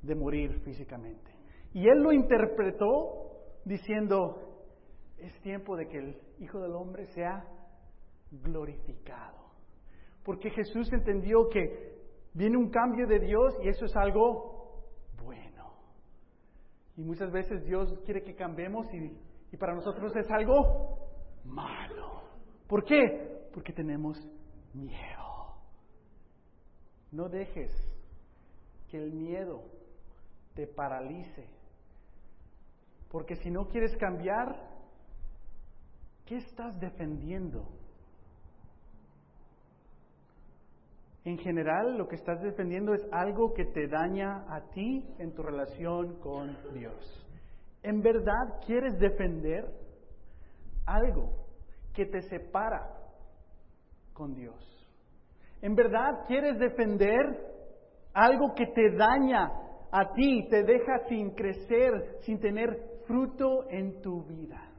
de 0.00 0.14
morir 0.14 0.60
físicamente. 0.64 1.30
Y 1.74 1.88
él 1.88 2.02
lo 2.02 2.10
interpretó 2.10 3.32
diciendo, 3.66 4.51
es 5.22 5.40
tiempo 5.40 5.76
de 5.76 5.88
que 5.88 5.98
el 5.98 6.20
Hijo 6.40 6.60
del 6.60 6.72
Hombre 6.72 7.06
sea 7.06 7.44
glorificado. 8.30 9.38
Porque 10.24 10.50
Jesús 10.50 10.92
entendió 10.92 11.48
que 11.48 11.92
viene 12.34 12.56
un 12.56 12.70
cambio 12.70 13.06
de 13.06 13.18
Dios 13.20 13.54
y 13.62 13.68
eso 13.68 13.84
es 13.84 13.96
algo 13.96 14.84
bueno. 15.22 15.72
Y 16.96 17.02
muchas 17.02 17.30
veces 17.30 17.64
Dios 17.64 18.00
quiere 18.04 18.22
que 18.22 18.34
cambiemos 18.34 18.86
y, 18.92 19.16
y 19.52 19.56
para 19.56 19.74
nosotros 19.74 20.14
es 20.16 20.30
algo 20.30 21.08
malo. 21.44 22.22
¿Por 22.66 22.84
qué? 22.84 23.48
Porque 23.52 23.72
tenemos 23.72 24.18
miedo. 24.72 25.56
No 27.10 27.28
dejes 27.28 27.70
que 28.88 28.96
el 28.98 29.12
miedo 29.12 29.62
te 30.54 30.66
paralice. 30.66 31.46
Porque 33.10 33.36
si 33.36 33.50
no 33.50 33.68
quieres 33.68 33.94
cambiar, 33.96 34.72
¿Qué 36.32 36.38
estás 36.38 36.80
defendiendo? 36.80 37.68
En 41.26 41.36
general, 41.36 41.98
lo 41.98 42.08
que 42.08 42.16
estás 42.16 42.40
defendiendo 42.40 42.94
es 42.94 43.06
algo 43.12 43.52
que 43.52 43.66
te 43.66 43.86
daña 43.86 44.46
a 44.48 44.62
ti 44.70 45.04
en 45.18 45.34
tu 45.34 45.42
relación 45.42 46.18
con 46.20 46.56
Dios. 46.72 47.28
¿En 47.82 48.00
verdad 48.00 48.62
quieres 48.64 48.98
defender 48.98 49.66
algo 50.86 51.34
que 51.92 52.06
te 52.06 52.22
separa 52.22 52.80
con 54.14 54.34
Dios? 54.34 54.56
¿En 55.60 55.74
verdad 55.74 56.24
quieres 56.26 56.58
defender 56.58 57.26
algo 58.14 58.54
que 58.54 58.68
te 58.68 58.96
daña 58.96 59.52
a 59.90 60.14
ti, 60.14 60.48
te 60.48 60.62
deja 60.62 61.06
sin 61.10 61.32
crecer, 61.34 62.16
sin 62.22 62.40
tener 62.40 63.02
fruto 63.06 63.68
en 63.68 64.00
tu 64.00 64.24
vida? 64.24 64.71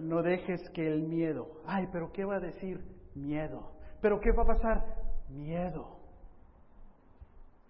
No 0.00 0.22
dejes 0.22 0.60
que 0.70 0.86
el 0.86 1.02
miedo, 1.02 1.48
ay, 1.66 1.86
pero 1.92 2.12
¿qué 2.12 2.24
va 2.24 2.36
a 2.36 2.40
decir? 2.40 2.80
Miedo. 3.14 3.72
¿Pero 4.00 4.20
qué 4.20 4.30
va 4.32 4.42
a 4.42 4.56
pasar? 4.56 4.84
Miedo. 5.28 5.96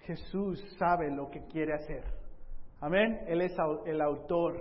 Jesús 0.01 0.63
sabe 0.79 1.11
lo 1.11 1.31
que 1.31 1.45
quiere 1.47 1.75
hacer. 1.75 2.05
Amén. 2.81 3.21
Él 3.27 3.43
es 3.43 3.53
el 3.87 4.01
autor. 4.01 4.61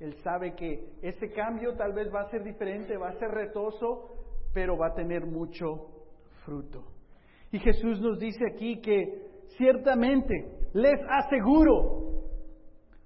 Él 0.00 0.14
sabe 0.22 0.54
que 0.54 0.92
ese 1.02 1.32
cambio 1.32 1.74
tal 1.76 1.92
vez 1.92 2.12
va 2.12 2.22
a 2.22 2.30
ser 2.30 2.42
diferente, 2.42 2.96
va 2.96 3.08
a 3.08 3.18
ser 3.18 3.30
retoso, 3.30 4.10
pero 4.52 4.76
va 4.76 4.88
a 4.88 4.94
tener 4.94 5.26
mucho 5.26 5.88
fruto. 6.44 6.84
Y 7.52 7.58
Jesús 7.58 8.00
nos 8.00 8.18
dice 8.18 8.44
aquí 8.52 8.80
que 8.80 9.44
ciertamente 9.56 10.68
les 10.72 11.00
aseguro, 11.08 12.24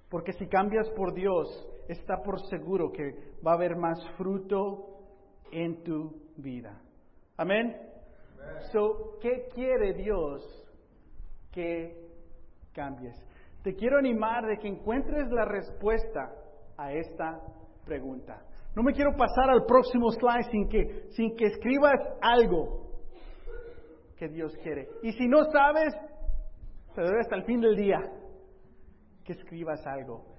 porque 0.09 0.33
si 0.33 0.47
cambias 0.47 0.89
por 0.91 1.13
Dios, 1.13 1.68
está 1.89 2.21
por 2.21 2.39
seguro 2.47 2.91
que 2.91 3.13
va 3.45 3.51
a 3.51 3.55
haber 3.55 3.75
más 3.75 3.99
fruto 4.15 4.99
en 5.51 5.83
tu 5.83 6.21
vida. 6.37 6.79
Amén. 7.35 7.75
So, 8.71 9.17
¿qué 9.19 9.47
quiere 9.53 9.93
Dios 9.93 10.41
que 11.51 12.07
cambies? 12.73 13.15
Te 13.63 13.75
quiero 13.75 13.97
animar 13.97 14.45
de 14.45 14.57
que 14.57 14.67
encuentres 14.67 15.29
la 15.31 15.45
respuesta 15.45 16.31
a 16.77 16.93
esta 16.93 17.41
pregunta. 17.85 18.45
No 18.75 18.83
me 18.83 18.93
quiero 18.93 19.11
pasar 19.17 19.49
al 19.49 19.65
próximo 19.65 20.11
slide 20.11 20.51
sin 20.51 20.69
que, 20.69 21.07
sin 21.09 21.35
que 21.35 21.45
escribas 21.45 21.99
algo 22.21 22.89
que 24.15 24.27
Dios 24.27 24.55
quiere. 24.61 24.87
Y 25.01 25.11
si 25.13 25.27
no 25.27 25.43
sabes, 25.45 25.93
te 26.93 27.01
doy 27.01 27.19
hasta 27.19 27.35
el 27.35 27.45
fin 27.45 27.61
del 27.61 27.75
día 27.75 27.99
que 29.23 29.33
escribas 29.33 29.85
algo. 29.87 30.38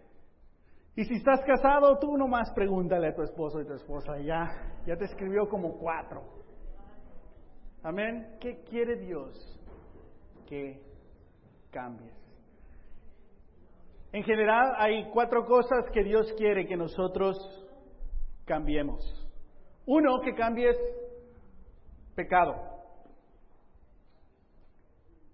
Y 1.01 1.05
si 1.07 1.15
estás 1.15 1.41
casado, 1.47 1.99
tú 1.99 2.15
nomás 2.15 2.51
pregúntale 2.51 3.09
a 3.09 3.15
tu 3.15 3.23
esposo 3.23 3.59
y 3.59 3.65
tu 3.65 3.73
esposa, 3.73 4.19
ya, 4.19 4.45
ya 4.85 4.99
te 4.99 5.07
escribió 5.07 5.49
como 5.49 5.79
cuatro. 5.79 6.23
Amén. 7.83 8.37
¿Qué 8.39 8.63
quiere 8.69 8.97
Dios 8.97 9.59
que 10.47 10.79
cambies? 11.71 12.13
En 14.13 14.23
general 14.25 14.75
hay 14.77 15.09
cuatro 15.11 15.47
cosas 15.47 15.87
que 15.91 16.05
Dios 16.05 16.31
quiere 16.37 16.67
que 16.67 16.77
nosotros 16.77 17.39
cambiemos. 18.45 19.03
Uno, 19.87 20.21
que 20.21 20.35
cambies 20.35 20.77
pecado. 22.15 22.57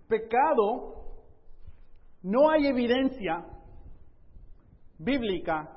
Pecado, 0.06 0.94
no 2.22 2.50
hay 2.50 2.68
evidencia 2.68 3.44
bíblica, 4.98 5.68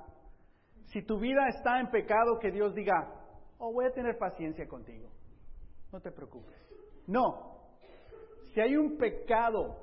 si 0.86 1.04
tu 1.04 1.20
vida 1.20 1.48
está 1.50 1.80
en 1.80 1.90
pecado, 1.90 2.40
que 2.40 2.52
Dios 2.52 2.74
diga, 2.74 3.14
oh, 3.60 3.72
voy 3.72 3.86
a 3.86 3.92
tener 3.92 4.18
paciencia 4.18 4.68
contigo. 4.68 5.10
No 5.92 6.00
te 6.00 6.12
preocupes. 6.12 6.58
No. 7.08 7.58
Si 8.54 8.60
hay 8.60 8.76
un 8.76 8.98
pecado 8.98 9.76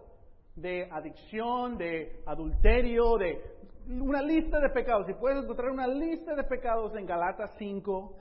de 0.56 0.88
adicción, 0.90 1.76
de 1.76 2.22
adulterio, 2.26 3.16
de 3.18 3.40
una 3.88 4.22
lista 4.22 4.58
de 4.58 4.70
pecados, 4.70 5.06
si 5.06 5.14
puedes 5.14 5.44
encontrar 5.44 5.70
una 5.70 5.86
lista 5.86 6.34
de 6.34 6.44
pecados 6.44 6.94
en 6.96 7.06
Galatas 7.06 7.52
5, 7.58 8.16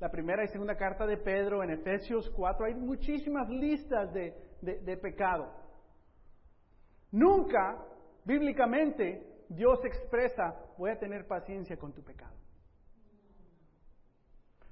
la 0.00 0.10
primera 0.10 0.44
y 0.44 0.48
segunda 0.48 0.76
carta 0.76 1.06
de 1.06 1.18
Pedro, 1.18 1.62
en 1.62 1.70
Efesios 1.70 2.30
4, 2.30 2.66
hay 2.66 2.74
muchísimas 2.74 3.48
listas 3.48 4.12
de, 4.12 4.34
de, 4.60 4.80
de 4.80 4.96
pecado. 4.96 5.52
Nunca, 7.10 7.78
bíblicamente, 8.24 9.31
Dios 9.54 9.84
expresa, 9.84 10.54
voy 10.78 10.90
a 10.90 10.98
tener 10.98 11.26
paciencia 11.26 11.76
con 11.76 11.92
tu 11.92 12.02
pecado. 12.02 12.34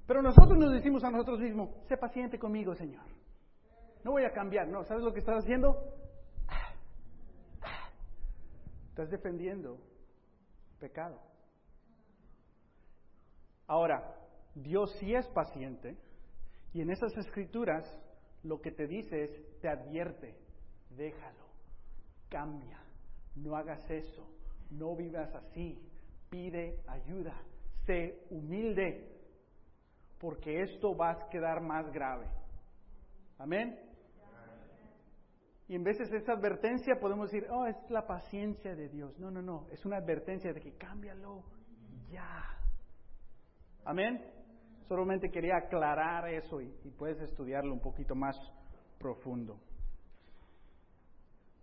Pero 0.07 0.21
nosotros 0.21 0.57
nos 0.57 0.73
decimos 0.73 1.03
a 1.03 1.11
nosotros 1.11 1.39
mismos, 1.39 1.69
sé 1.87 1.97
paciente 1.97 2.37
conmigo, 2.37 2.75
Señor. 2.75 3.05
No 4.03 4.11
voy 4.11 4.25
a 4.25 4.31
cambiar, 4.31 4.67
no, 4.67 4.83
¿sabes 4.83 5.03
lo 5.03 5.13
que 5.13 5.19
estás 5.19 5.43
haciendo? 5.43 5.77
Estás 8.89 9.09
defendiendo 9.09 9.77
pecado. 10.79 11.21
Ahora, 13.67 14.15
Dios 14.53 14.91
sí 14.99 15.15
es 15.15 15.25
paciente 15.29 15.95
y 16.73 16.81
en 16.81 16.89
esas 16.89 17.15
escrituras 17.17 17.85
lo 18.43 18.59
que 18.59 18.71
te 18.71 18.87
dice 18.87 19.23
es, 19.23 19.59
te 19.61 19.69
advierte, 19.69 20.35
déjalo, 20.89 21.45
cambia, 22.27 22.81
no 23.35 23.55
hagas 23.55 23.89
eso, 23.89 24.27
no 24.71 24.95
vivas 24.95 25.33
así, 25.35 25.77
pide 26.29 26.79
ayuda, 26.87 27.33
sé 27.85 28.25
humilde, 28.29 29.07
porque 30.19 30.61
esto 30.61 30.95
va 30.95 31.11
a 31.11 31.29
quedar 31.29 31.61
más 31.61 31.91
grave. 31.91 32.27
Amén. 33.37 33.77
Y 35.67 35.75
en 35.75 35.83
veces 35.83 36.11
esa 36.11 36.33
advertencia 36.33 36.99
podemos 36.99 37.31
decir, 37.31 37.47
oh, 37.49 37.65
es 37.65 37.75
la 37.89 38.05
paciencia 38.05 38.75
de 38.75 38.89
Dios. 38.89 39.17
No, 39.19 39.31
no, 39.31 39.41
no, 39.41 39.67
es 39.71 39.85
una 39.85 39.97
advertencia 39.97 40.53
de 40.53 40.59
que 40.59 40.73
cámbialo 40.73 41.43
ya. 42.09 42.57
Amén. 43.85 44.21
Solamente 44.87 45.31
quería 45.31 45.55
aclarar 45.57 46.27
eso 46.27 46.59
y, 46.59 46.75
y 46.83 46.91
puedes 46.91 47.21
estudiarlo 47.21 47.73
un 47.73 47.79
poquito 47.79 48.15
más 48.15 48.35
profundo. 48.99 49.59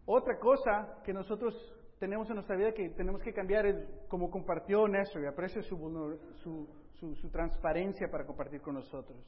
Otra 0.06 0.38
cosa 0.38 1.02
que 1.04 1.12
nosotros 1.12 1.54
tenemos 1.98 2.28
en 2.28 2.36
nuestra 2.36 2.56
vida 2.56 2.72
que 2.72 2.90
tenemos 2.90 3.22
que 3.22 3.32
cambiar 3.32 3.66
es, 3.66 3.76
como 4.08 4.30
compartió 4.30 4.86
Néstor, 4.88 5.22
y 5.22 5.26
aprecio 5.26 5.62
su, 5.62 6.18
su, 6.42 7.14
su, 7.14 7.28
transparencia 7.30 8.10
para 8.10 8.24
compartir 8.24 8.60
con 8.60 8.74
nosotros. 8.74 9.18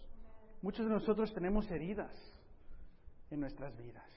Muchos 0.63 0.87
de 0.87 0.93
nosotros 0.93 1.33
tenemos 1.33 1.71
heridas 1.71 2.13
en 3.31 3.41
nuestras 3.41 3.77
vidas. 3.77 4.09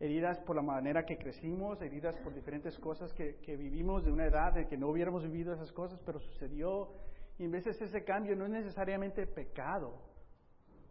Heridas 0.00 0.38
por 0.40 0.56
la 0.56 0.62
manera 0.62 1.04
que 1.04 1.18
crecimos, 1.18 1.80
heridas 1.82 2.16
por 2.18 2.32
diferentes 2.32 2.78
cosas 2.78 3.12
que, 3.14 3.36
que 3.36 3.56
vivimos 3.56 4.04
de 4.04 4.12
una 4.12 4.26
edad 4.26 4.56
en 4.56 4.68
que 4.68 4.76
no 4.76 4.88
hubiéramos 4.88 5.24
vivido 5.24 5.52
esas 5.52 5.72
cosas, 5.72 6.00
pero 6.06 6.20
sucedió. 6.20 6.92
Y 7.38 7.44
en 7.44 7.50
veces 7.50 7.80
ese 7.80 8.04
cambio 8.04 8.36
no 8.36 8.44
es 8.44 8.50
necesariamente 8.50 9.26
pecado, 9.26 10.00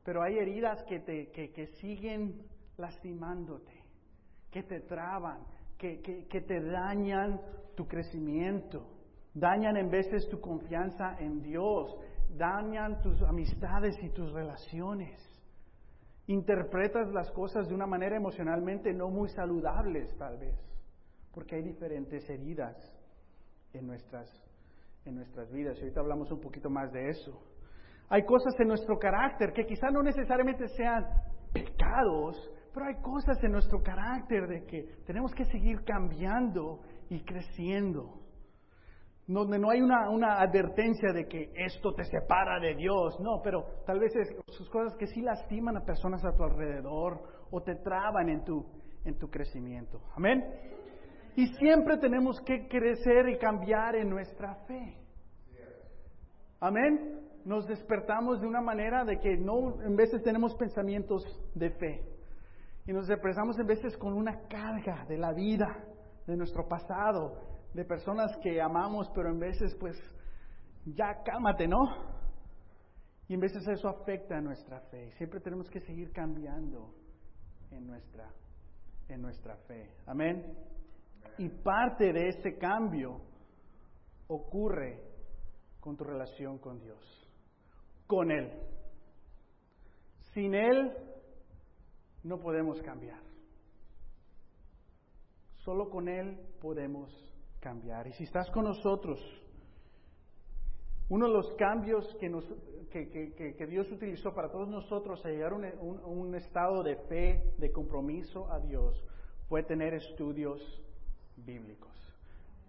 pero 0.04 0.22
hay 0.22 0.38
heridas 0.38 0.84
que, 0.84 1.00
te, 1.00 1.32
que, 1.32 1.52
que 1.52 1.68
siguen 1.68 2.46
lastimándote 2.78 3.88
que 4.52 4.64
te 4.64 4.80
traban, 4.82 5.46
que, 5.78 6.02
que, 6.02 6.42
te 6.42 6.60
dañan 6.62 7.40
tu 7.76 7.88
crecimiento, 7.88 8.88
dañan 9.34 9.78
en 9.78 9.90
veces 9.90 10.28
tu 10.30 10.40
confianza 10.40 11.16
en 11.20 11.42
Dios, 11.42 11.96
dañan 12.30 13.02
tus 13.02 13.22
amistades 13.22 13.96
y 14.02 14.10
tus 14.10 14.32
relaciones. 14.32 15.20
Interpretas 16.28 17.08
las 17.13 17.32
cosas 17.32 17.68
de 17.68 17.76
una 17.76 17.86
manera 17.86 18.18
emocionalmente 18.18 18.92
no 18.94 19.10
muy 19.10 19.30
saludables 19.30 20.13
tal 20.18 20.38
vez, 20.38 20.56
porque 21.34 21.56
hay 21.56 21.62
diferentes 21.62 22.28
heridas 22.30 22.76
en 23.74 23.88
nuestras, 23.88 24.30
en 25.06 25.16
nuestras 25.16 25.52
vidas. 25.52 25.78
Y 25.78 25.82
ahorita 25.82 26.02
hablamos 26.02 26.32
un 26.32 26.42
poquito 26.42 26.70
más 26.70 26.92
de 26.92 27.10
eso. 27.10 27.40
Hay 28.10 28.24
cosas 28.24 28.54
en 28.60 28.70
nuestro 28.70 28.98
carácter 28.98 29.54
que 29.54 29.66
quizá 29.66 29.90
no 29.92 30.02
necesariamente 30.02 30.68
sean 30.70 31.06
pecados, 31.54 32.36
pero 32.78 32.90
hay 32.90 33.02
cosas 33.02 33.44
en 33.44 33.54
nuestro 33.54 33.82
carácter 33.82 34.48
de 34.48 34.63
que 34.68 34.84
tenemos 35.08 35.34
que 35.34 35.46
seguir 35.46 35.84
cambiando 35.84 36.82
y 37.10 37.24
creciendo. 37.24 38.22
Donde 39.26 39.58
no 39.58 39.72
hay 39.72 39.82
una, 39.82 40.12
una 40.12 40.40
advertencia 40.40 41.12
de 41.12 41.28
que 41.28 41.52
esto 41.56 41.96
te 41.96 42.04
separa 42.04 42.60
de 42.60 42.76
Dios, 42.76 43.20
no, 43.20 43.42
pero 43.44 43.66
tal 43.88 44.00
vez 44.00 44.16
es 44.16 44.70
cosas 44.70 44.96
que 44.96 45.08
sí 45.08 45.22
lastiman 45.22 45.76
a 45.76 45.86
personas 45.86 46.24
a 46.24 46.36
tu 46.36 46.44
alrededor 46.44 47.20
o 47.50 47.63
te 47.63 47.74
traban 47.78 48.30
en 48.30 48.44
tu, 48.44 48.63
en 49.06 49.18
tu 49.18 49.28
crecimiento. 49.28 50.00
Amén. 50.16 50.44
Y 51.36 51.48
siempre 51.56 51.98
tenemos 51.98 52.40
que 52.42 52.68
crecer 52.68 53.28
y 53.30 53.40
cambiar 53.40 53.96
en 53.96 54.08
nuestra 54.08 54.54
fe. 54.68 55.02
Amén. 56.60 57.22
Nos 57.44 57.66
despertamos 57.66 58.40
de 58.40 58.46
una 58.46 58.62
manera 58.62 59.04
de 59.04 59.18
que 59.18 59.36
no, 59.36 59.82
en 59.82 59.96
veces 59.96 60.22
tenemos 60.22 60.54
pensamientos 60.56 61.24
de 61.56 61.72
fe 61.72 62.17
y 62.88 62.93
nos 62.93 63.10
expresamos 63.10 63.60
en 63.60 63.67
veces 63.67 63.97
con 63.97 64.13
una 64.13 64.47
carga 64.47 65.06
de 65.10 65.17
la 65.17 65.34
vida, 65.34 65.67
de 66.26 66.38
nuestro 66.38 66.67
pasado, 66.69 67.38
de 67.73 67.84
personas 67.84 68.32
que 68.41 68.62
amamos, 68.62 69.12
pero 69.13 69.30
en 69.30 69.39
veces 69.39 69.76
pues 69.78 69.97
ya 70.86 71.21
cálmate, 71.23 71.67
¿no? 71.67 71.78
Y 73.28 73.34
en 73.34 73.41
veces 73.41 73.67
eso 73.67 73.89
afecta 73.89 74.38
a 74.38 74.41
nuestra 74.41 74.80
fe. 74.89 75.12
Siempre 75.17 75.41
tenemos 75.41 75.69
que 75.69 75.82
seguir 75.82 76.13
cambiando 76.13 76.93
en 77.71 77.86
nuestra, 77.86 78.32
en 79.10 79.21
nuestra 79.21 79.58
fe. 79.67 79.91
Amén. 80.06 80.58
Y 81.38 81.50
parte 81.50 82.13
de 82.13 82.30
ese 82.30 82.58
cambio 82.58 83.19
ocurre 84.28 85.04
con 85.82 85.97
tu 85.97 86.06
relación 86.06 86.58
con 86.58 86.80
Dios, 86.80 87.30
con 88.08 88.32
Él. 88.32 88.50
Sin 90.34 90.56
Él 90.56 90.93
no 92.28 92.40
podemos 92.40 92.82
cambiar. 92.82 93.20
Solo 95.58 95.90
con 95.90 96.08
Él 96.08 96.38
podemos 96.62 97.10
cambiar. 97.60 98.08
Y 98.08 98.13
si 98.13 98.24
estás 98.24 98.50
con 98.52 98.66
nosotros, 98.66 99.20
uno 101.10 101.28
de 101.28 101.34
los 101.34 101.56
cambios 101.56 102.06
que, 102.20 103.68
Dios 103.68 103.92
utilizó 103.92 104.34
para 104.34 104.50
todos 104.50 104.68
nosotros 104.68 105.26
a 105.26 105.30
llegar 105.30 105.54
a 105.54 105.56
un, 105.56 106.36
estado 106.36 106.84
de 106.84 106.96
fe, 107.08 107.54
de 107.58 107.72
compromiso 107.72 108.52
a 108.52 108.60
Dios, 108.60 109.04
fue 109.48 109.63
tener 109.63 109.94
estudios 109.94 110.62
bíblicos. 111.38 111.94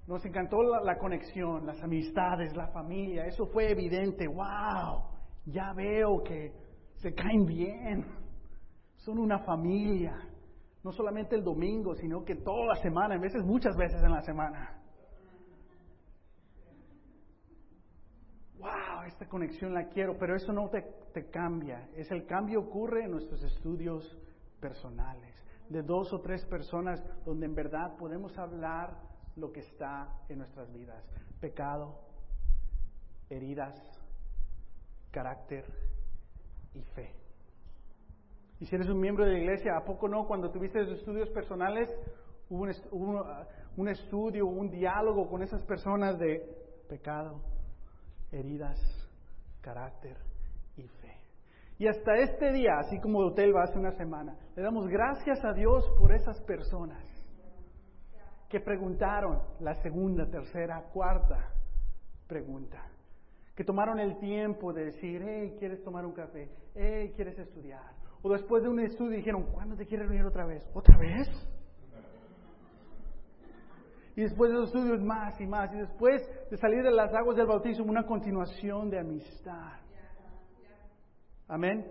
Nos 0.07 0.25
encantó 0.25 0.63
la, 0.63 0.81
la, 0.81 0.99
conexión, 0.99 1.67
las 1.67 1.83
amistades, 1.83 2.57
la 2.57 2.69
familia, 2.69 3.27
eso 3.27 3.47
fue 3.47 3.71
evidente. 3.71 4.27
¡Wow! 4.27 5.03
Ya 5.47 5.73
veo 5.75 6.23
que 6.23 6.53
se 6.95 7.13
caen 7.13 7.45
bien 7.45 8.07
son 9.09 9.19
una 9.19 9.39
familia. 9.39 10.21
No 10.85 10.93
solamente 10.93 11.35
el 11.35 11.43
domingo, 11.43 11.95
sino 11.95 12.23
que 12.27 12.35
toda 12.35 12.67
la 12.67 12.75
semana, 12.75 13.15
en 13.15 13.23
veces 13.23 13.43
muchas 13.43 13.75
veces 13.75 14.03
en 14.03 14.13
la 14.13 14.21
semana. 14.21 14.83
Wow, 18.59 19.05
esta 19.07 19.27
conexión 19.27 19.73
la 19.73 19.89
quiero, 19.89 20.19
pero 20.19 20.37
eso 20.37 20.53
no 20.53 20.69
te, 20.69 20.83
te 21.15 21.31
cambia. 21.31 21.89
Es 21.97 22.11
el 22.11 22.27
cambio 22.27 22.61
ocurre 22.61 23.05
en 23.05 23.13
nuestros 23.13 23.43
estudios 23.45 24.05
personales, 24.61 25.35
de 25.71 25.83
dos 25.83 26.13
o 26.13 26.21
tres 26.21 26.45
personas 26.45 27.03
donde 27.25 27.47
en 27.47 27.55
verdad 27.55 27.97
podemos 27.97 28.37
hablar 28.37 28.95
lo 29.37 29.51
que 29.53 29.61
está 29.61 30.21
en 30.29 30.37
nuestras 30.37 30.71
vidas. 30.71 31.03
Pecado, 31.41 31.99
heridas, 33.31 33.75
carácter 35.11 35.65
y 36.75 36.83
fe. 36.83 37.28
Y 38.61 38.67
si 38.67 38.75
eres 38.75 38.89
un 38.89 39.01
miembro 39.01 39.25
de 39.25 39.33
la 39.33 39.39
iglesia, 39.39 39.77
¿a 39.77 39.85
poco 39.85 40.09
no? 40.09 40.27
Cuando 40.27 40.51
tuviste 40.51 40.81
estudios 40.81 41.29
personales, 41.31 41.89
hubo 42.51 42.63
un, 42.63 43.23
un 43.77 43.89
estudio, 43.89 44.47
un 44.47 44.71
diálogo 44.71 45.29
con 45.29 45.43
esas 45.43 45.63
personas 45.65 46.19
de 46.19 46.43
pecado, 46.89 47.41
heridas, 48.33 48.79
carácter 49.61 50.17
y 50.77 50.83
fe. 50.83 51.15
Y 51.79 51.87
hasta 51.87 52.17
este 52.17 52.53
día, 52.53 52.79
así 52.79 52.99
como 53.01 53.21
el 53.21 53.29
hotel 53.29 53.55
va 53.55 53.63
hace 53.63 53.79
una 53.79 53.93
semana, 53.93 54.37
le 54.57 54.63
damos 54.63 54.89
gracias 54.89 55.45
a 55.45 55.53
Dios 55.53 55.89
por 55.99 56.13
esas 56.13 56.41
personas 56.43 57.05
que 58.49 58.61
preguntaron 58.61 59.41
la 59.61 59.75
segunda, 59.83 60.27
tercera, 60.27 60.83
cuarta 60.93 61.53
pregunta. 62.27 62.83
Que 63.55 63.65
tomaron 63.65 63.99
el 63.99 64.19
tiempo 64.19 64.73
de 64.73 64.87
decir, 64.87 65.23
hey, 65.25 65.57
¿quieres 65.59 65.83
tomar 65.83 66.05
un 66.07 66.13
café? 66.13 66.49
Hey, 66.75 67.13
¿quieres 67.15 67.39
estudiar? 67.39 67.99
O 68.23 68.31
después 68.31 68.63
de 68.63 68.69
un 68.69 68.81
estudio 68.81 69.17
dijeron, 69.17 69.45
¿cuándo 69.53 69.77
te 69.77 69.87
quieres 69.87 70.09
reunir 70.09 70.27
otra 70.27 70.45
vez? 70.45 70.69
¿Otra 70.75 70.97
vez? 70.99 71.29
Y 74.17 74.23
después 74.23 74.51
de 74.51 74.59
los 74.59 74.67
estudios 74.69 75.01
más 75.01 75.41
y 75.41 75.47
más. 75.47 75.73
Y 75.73 75.79
después 75.79 76.29
de 76.51 76.57
salir 76.57 76.83
de 76.83 76.91
las 76.91 77.15
aguas 77.15 77.37
del 77.37 77.47
bautismo, 77.47 77.87
una 77.87 78.05
continuación 78.05 78.91
de 78.91 78.99
amistad. 78.99 79.75
Amén. 81.47 81.87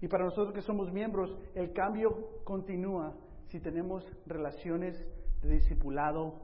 Y 0.00 0.08
para 0.08 0.24
nosotros 0.24 0.54
que 0.54 0.62
somos 0.62 0.92
miembros, 0.92 1.36
el 1.54 1.72
cambio 1.72 2.40
continúa 2.44 3.14
si 3.48 3.60
tenemos 3.60 4.04
relaciones 4.26 4.96
de 5.42 5.48
discipulado 5.48 6.40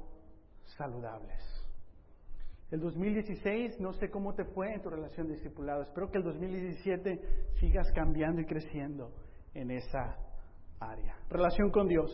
saludables. 0.77 1.56
El 2.71 2.81
2016, 2.81 3.79
no 3.79 3.93
sé 3.93 4.11
cómo 4.11 4.35
te 4.35 4.45
fue 4.45 4.75
en 4.75 4.83
tu 4.83 4.91
relación 4.91 5.29
de 5.29 5.35
discipulado. 5.35 5.83
Espero 5.83 6.11
que 6.11 6.19
el 6.19 6.25
2017 6.25 7.21
sigas 7.61 7.87
cambiando 7.95 8.41
y 8.41 8.45
creciendo 8.45 9.13
en 9.55 9.71
esa 9.71 10.17
área. 10.81 11.17
Relación 11.31 11.71
con 11.71 11.87
Dios, 11.87 12.11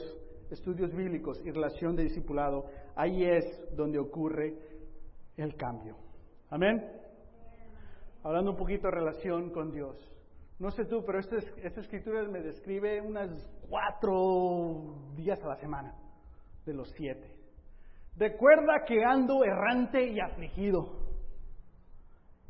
estudios 0.50 0.94
bíblicos 0.94 1.40
y 1.42 1.50
relación 1.50 1.96
de 1.96 2.02
discipulado. 2.02 2.66
Ahí 2.94 3.24
es 3.24 3.44
donde 3.74 3.98
ocurre 3.98 4.54
el 5.38 5.56
cambio. 5.56 5.96
Amén. 6.50 6.86
Hablando 8.22 8.50
un 8.50 8.56
poquito 8.58 8.88
de 8.88 8.94
relación 8.94 9.50
con 9.50 9.72
Dios. 9.72 9.96
No 10.58 10.70
sé 10.70 10.84
tú, 10.84 11.02
pero 11.06 11.18
esta, 11.18 11.36
esta 11.62 11.80
escritura 11.80 12.22
me 12.28 12.40
describe 12.40 13.00
unas 13.00 13.30
cuatro 13.70 15.14
días 15.16 15.42
a 15.42 15.48
la 15.48 15.56
semana 15.56 15.94
de 16.66 16.74
los 16.74 16.90
siete. 16.90 17.41
Recuerda 18.16 18.84
que 18.86 19.02
ando 19.04 19.44
errante 19.44 20.06
y 20.06 20.20
afligido, 20.20 21.02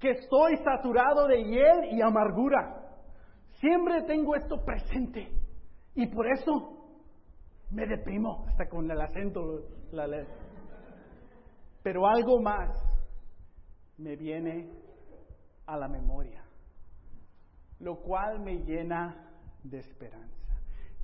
que 0.01 0.11
estoy 0.11 0.57
saturado 0.57 1.29
de 1.29 1.45
hiel 1.45 1.93
y 1.93 2.03
amargura. 2.03 2.81
Siempre 3.61 4.03
tengo 4.03 4.35
esto 4.35 4.65
presente 4.65 5.29
y 5.95 6.07
por 6.09 6.27
eso 6.27 6.83
me 7.71 7.87
deprimo, 7.87 8.45
hasta 8.49 8.69
con 8.69 8.91
el 8.91 9.01
acento. 9.01 9.63
La, 9.93 10.07
Pero 11.83 12.07
algo 12.07 12.41
más 12.41 12.71
me 13.99 14.17
viene 14.17 14.69
a 15.67 15.77
la 15.77 15.89
memoria, 15.89 16.43
lo 17.79 17.97
cual 18.01 18.41
me 18.41 18.57
llena 18.65 19.31
de 19.63 19.79
esperanza. 19.79 20.42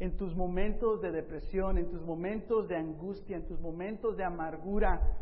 En 0.01 0.17
tus 0.17 0.35
momentos 0.37 1.01
de 1.01 1.11
depresión, 1.11 1.77
en 1.77 1.91
tus 1.91 2.01
momentos 2.03 2.69
de 2.69 2.77
angustia, 2.77 3.37
en 3.37 3.47
tus 3.47 3.61
momentos 3.61 4.17
de 4.17 4.25
amargura, 4.25 5.19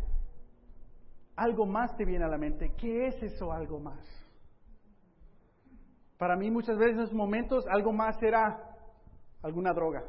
algo 1.35 1.65
más 1.65 1.97
te 1.97 2.05
viene 2.05 2.25
a 2.25 2.29
la 2.29 2.37
mente. 2.37 2.75
¿Qué 2.77 3.07
es 3.07 3.23
eso 3.23 3.53
algo 3.53 3.79
más? 3.79 4.05
Para 6.19 6.37
mí 6.37 6.51
muchas 6.51 6.79
veces 6.79 6.97
en 6.97 7.03
esos 7.03 7.15
momentos 7.15 7.67
algo 7.69 7.93
más 7.93 8.23
era 8.23 8.77
alguna 9.43 9.73
droga, 9.73 10.03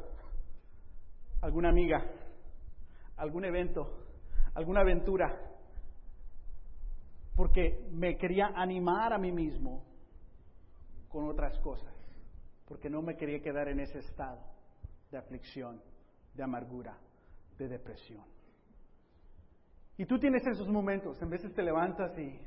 alguna 1.42 1.68
amiga, 1.68 2.04
algún 3.16 3.44
evento, 3.44 4.06
alguna 4.54 4.80
aventura, 4.80 5.38
porque 7.36 7.88
me 7.92 8.16
quería 8.16 8.48
animar 8.54 9.12
a 9.12 9.18
mí 9.18 9.32
mismo 9.32 9.84
con 11.08 11.28
otras 11.28 11.58
cosas, 11.60 11.94
porque 12.66 12.88
no 12.88 13.02
me 13.02 13.16
quería 13.16 13.40
quedar 13.40 13.68
en 13.68 13.80
ese 13.80 13.98
estado 13.98 14.57
de 15.10 15.18
aflicción, 15.18 15.80
de 16.34 16.42
amargura, 16.42 16.96
de 17.58 17.68
depresión. 17.68 18.24
Y 19.96 20.06
tú 20.06 20.18
tienes 20.18 20.46
esos 20.46 20.68
momentos, 20.68 21.20
en 21.20 21.30
veces 21.30 21.52
te 21.54 21.62
levantas 21.62 22.16
y 22.18 22.38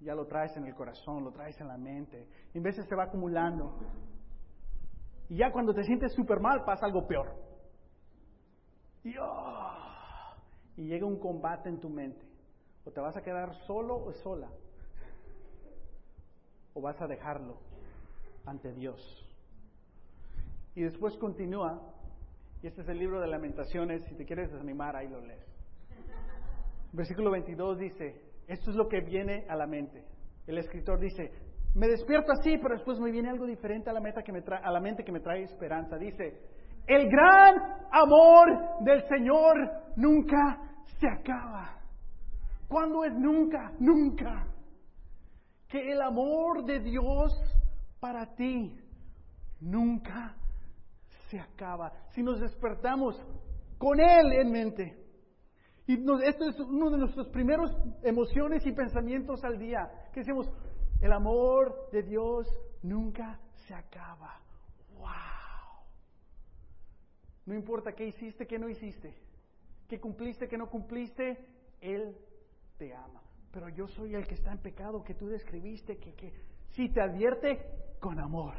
ya 0.00 0.14
lo 0.14 0.26
traes 0.26 0.56
en 0.56 0.66
el 0.66 0.74
corazón, 0.74 1.24
lo 1.24 1.32
traes 1.32 1.60
en 1.60 1.68
la 1.68 1.76
mente, 1.76 2.28
y 2.54 2.58
en 2.58 2.64
veces 2.64 2.86
se 2.86 2.94
va 2.94 3.04
acumulando. 3.04 3.78
Y 5.28 5.36
ya 5.36 5.50
cuando 5.50 5.74
te 5.74 5.82
sientes 5.84 6.12
súper 6.14 6.40
mal 6.40 6.64
pasa 6.64 6.86
algo 6.86 7.06
peor. 7.06 7.34
Y, 10.76 10.86
llega 10.86 11.06
un 11.06 11.18
combate 11.18 11.68
en 11.68 11.80
tu 11.80 11.88
mente. 11.88 12.24
O 12.84 12.90
te 12.90 13.00
vas 13.00 13.16
a 13.16 13.22
quedar 13.22 13.54
solo 13.66 13.96
o 13.96 14.12
sola. 14.12 14.48
O 16.74 16.80
vas 16.80 17.00
a 17.00 17.06
dejarlo 17.06 17.56
ante 18.44 18.72
Dios. 18.72 19.25
Y 20.76 20.82
después 20.82 21.16
continúa. 21.16 21.80
Y 22.62 22.66
este 22.66 22.82
es 22.82 22.88
el 22.88 22.98
libro 22.98 23.18
de 23.20 23.26
lamentaciones. 23.26 24.04
Si 24.04 24.14
te 24.14 24.26
quieres 24.26 24.52
desanimar, 24.52 24.94
ahí 24.94 25.08
lo 25.08 25.20
lees. 25.22 25.44
Versículo 26.92 27.30
22 27.30 27.78
dice, 27.78 28.20
esto 28.46 28.70
es 28.70 28.76
lo 28.76 28.86
que 28.86 29.00
viene 29.00 29.46
a 29.48 29.56
la 29.56 29.66
mente. 29.66 30.04
El 30.46 30.58
escritor 30.58 31.00
dice, 31.00 31.32
me 31.74 31.88
despierto 31.88 32.30
así, 32.30 32.58
pero 32.58 32.74
después 32.74 33.00
me 33.00 33.10
viene 33.10 33.30
algo 33.30 33.46
diferente 33.46 33.88
a 33.88 33.92
la, 33.94 34.00
meta 34.00 34.22
que 34.22 34.32
me 34.32 34.40
a 34.40 34.70
la 34.70 34.80
mente 34.80 35.02
que 35.02 35.12
me 35.12 35.20
trae 35.20 35.44
esperanza. 35.44 35.96
Dice, 35.96 36.42
el 36.86 37.08
gran 37.08 37.56
amor 37.90 38.84
del 38.84 39.02
Señor 39.08 39.56
nunca 39.96 40.60
se 41.00 41.08
acaba. 41.08 41.80
¿Cuándo 42.68 43.02
es 43.02 43.14
nunca? 43.14 43.72
Nunca. 43.80 44.46
Que 45.68 45.90
el 45.90 46.02
amor 46.02 46.66
de 46.66 46.80
Dios 46.80 47.32
para 47.98 48.34
ti 48.34 48.78
nunca 49.60 50.36
se 51.28 51.38
acaba. 51.38 51.92
Si 52.10 52.22
nos 52.22 52.40
despertamos 52.40 53.16
con 53.78 54.00
Él 54.00 54.32
en 54.32 54.50
mente. 54.50 55.06
Y 55.86 55.94
esto 56.24 56.48
es 56.48 56.58
uno 56.58 56.90
de 56.90 56.98
nuestros 56.98 57.28
primeros 57.28 57.70
emociones 58.02 58.66
y 58.66 58.72
pensamientos 58.72 59.44
al 59.44 59.58
día. 59.58 59.88
Que 60.12 60.20
decimos, 60.20 60.50
el 61.00 61.12
amor 61.12 61.90
de 61.92 62.02
Dios 62.02 62.46
nunca 62.82 63.38
se 63.66 63.74
acaba. 63.74 64.40
¡Wow! 64.98 65.06
No 67.46 67.54
importa 67.54 67.92
qué 67.92 68.06
hiciste, 68.06 68.46
qué 68.46 68.58
no 68.58 68.68
hiciste, 68.68 69.14
qué 69.88 70.00
cumpliste, 70.00 70.48
qué 70.48 70.58
no 70.58 70.68
cumpliste, 70.68 71.46
Él 71.80 72.16
te 72.76 72.92
ama. 72.92 73.22
Pero 73.52 73.68
yo 73.68 73.86
soy 73.86 74.14
el 74.14 74.26
que 74.26 74.34
está 74.34 74.52
en 74.52 74.58
pecado 74.58 75.04
que 75.04 75.14
tú 75.14 75.28
describiste, 75.28 75.98
que, 75.98 76.14
que 76.14 76.32
si 76.70 76.88
te 76.88 77.00
advierte 77.00 77.64
con 78.00 78.18
amor. 78.18 78.54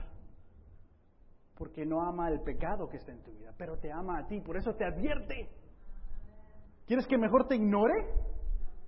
Porque 1.58 1.86
no 1.86 2.02
ama 2.02 2.30
el 2.30 2.42
pecado 2.42 2.88
que 2.88 2.98
está 2.98 3.12
en 3.12 3.24
tu 3.24 3.32
vida, 3.32 3.54
pero 3.58 3.78
te 3.78 3.92
ama 3.92 4.20
a 4.20 4.28
ti, 4.28 4.42
por 4.42 4.58
eso 4.58 4.76
te 4.76 4.86
advierte. 4.86 5.50
¿Quieres 6.86 7.08
que 7.08 7.18
mejor 7.18 7.48
te 7.48 7.56
ignore? 7.56 8.08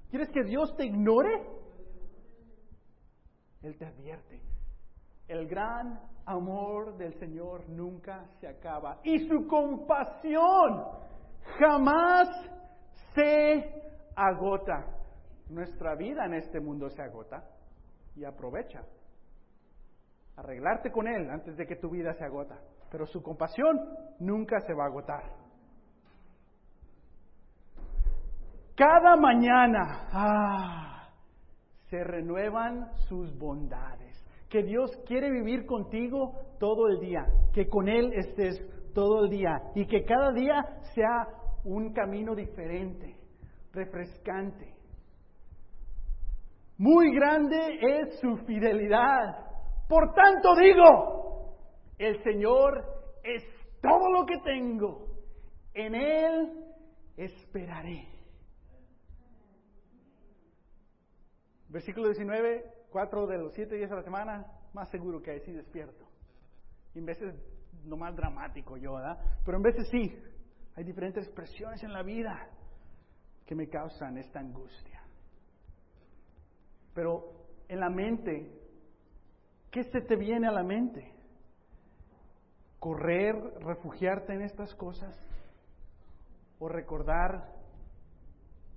¿Quieres 0.10 0.30
que 0.30 0.44
Dios 0.44 0.76
te 0.78 0.86
ignore? 0.86 1.46
Él 3.62 3.78
te 3.78 3.86
advierte. 3.86 4.42
El 5.28 5.48
gran 5.48 6.00
amor 6.26 6.96
del 6.98 7.14
Señor 7.20 7.68
nunca 7.70 8.26
se 8.40 8.48
acaba 8.48 9.00
y 9.04 9.28
su 9.28 9.48
compasión 9.48 10.86
jamás 11.60 12.30
se 13.14 13.84
agota. 14.16 14.86
Nuestra 15.50 15.96
vida 15.96 16.26
en 16.26 16.36
este 16.36 16.60
mundo 16.60 16.90
se 16.90 17.02
agota 17.02 17.44
y 18.16 18.24
aprovecha. 18.24 18.84
Arreglarte 20.40 20.90
con 20.90 21.06
Él 21.06 21.30
antes 21.30 21.58
de 21.58 21.66
que 21.66 21.76
tu 21.76 21.90
vida 21.90 22.14
se 22.14 22.24
agota. 22.24 22.58
Pero 22.90 23.06
su 23.06 23.22
compasión 23.22 23.78
nunca 24.20 24.62
se 24.62 24.74
va 24.74 24.86
a 24.86 24.88
agotar. 24.88 25.24
Cada 28.74 29.18
mañana, 29.18 30.08
ah, 30.14 31.10
se 31.90 32.02
renuevan 32.06 32.90
sus 33.10 33.38
bondades. 33.38 34.16
Que 34.50 34.64
Dios 34.64 34.90
quiere 35.06 35.30
vivir 35.30 35.66
contigo 35.66 36.32
todo 36.58 36.88
el 36.88 37.00
día, 37.02 37.26
que 37.54 37.68
con 37.68 37.90
Él 37.90 38.14
estés 38.14 38.58
todo 38.94 39.26
el 39.26 39.30
día 39.30 39.62
y 39.76 39.86
que 39.86 40.06
cada 40.06 40.32
día 40.32 40.64
sea 40.96 41.28
un 41.66 41.92
camino 41.92 42.34
diferente, 42.34 43.18
refrescante. 43.74 44.74
Muy 46.78 47.14
grande 47.14 47.58
es 47.82 48.20
su 48.22 48.38
fidelidad. 48.46 49.49
Por 49.90 50.14
tanto 50.14 50.56
digo, 50.56 51.58
el 51.98 52.22
Señor 52.22 52.86
es 53.24 53.44
todo 53.82 54.12
lo 54.12 54.24
que 54.28 54.38
tengo. 54.38 55.08
En 55.74 55.96
Él 55.96 56.64
esperaré. 57.18 58.08
Versículo 61.70 62.06
19, 62.10 62.66
cuatro 62.92 63.26
de 63.26 63.40
los 63.40 63.52
siete 63.56 63.78
días 63.78 63.90
de 63.90 63.96
la 63.96 64.04
semana, 64.04 64.46
más 64.74 64.90
seguro 64.90 65.24
que 65.24 65.32
así 65.32 65.52
despierto. 65.52 66.06
Y 66.94 67.00
en 67.00 67.06
veces 67.06 67.34
no 67.84 67.98
más 67.98 68.16
dramático 68.16 68.78
yo, 68.78 68.94
¿verdad? 68.94 69.18
Pero 69.44 69.58
en 69.58 69.64
veces 69.64 69.88
sí, 69.90 70.16
hay 70.76 70.84
diferentes 70.84 71.26
expresiones 71.26 71.82
en 71.82 71.94
la 71.94 72.04
vida 72.04 72.48
que 73.44 73.56
me 73.56 73.68
causan 73.68 74.20
esta 74.20 74.40
angustia. 74.40 75.02
Pero 76.94 77.34
en 77.68 77.80
la 77.80 77.90
mente, 77.90 78.59
¿qué 79.72 79.84
se 79.86 80.02
te 80.02 80.16
viene 80.16 80.48
a 80.48 80.52
la 80.52 80.64
mente? 80.64 81.14
¿Correr, 82.80 83.36
refugiarte 83.62 84.34
en 84.34 84.42
estas 84.42 84.74
cosas? 84.76 85.16
¿O 86.60 86.68
recordar 86.68 87.60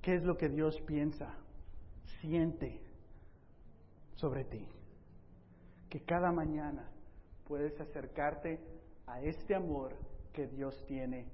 qué 0.02 0.16
es 0.16 0.24
lo 0.24 0.36
que 0.36 0.48
Dios 0.48 0.78
piensa 0.86 1.34
siente 2.20 2.80
sobre 4.16 4.44
ti. 4.44 4.66
Que 5.88 6.00
cada 6.00 6.32
mañana 6.32 6.88
puedes 7.46 7.80
acercarte 7.80 8.60
a 9.06 9.20
este 9.20 9.54
amor 9.54 9.96
que 10.32 10.46
Dios 10.46 10.84
tiene 10.86 11.26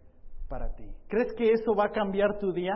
para 0.48 0.74
ti. 0.74 0.90
¿Crees 1.08 1.32
que 1.34 1.52
eso 1.52 1.74
va 1.74 1.86
a 1.86 1.92
cambiar 1.92 2.38
tu 2.38 2.52
día? 2.52 2.74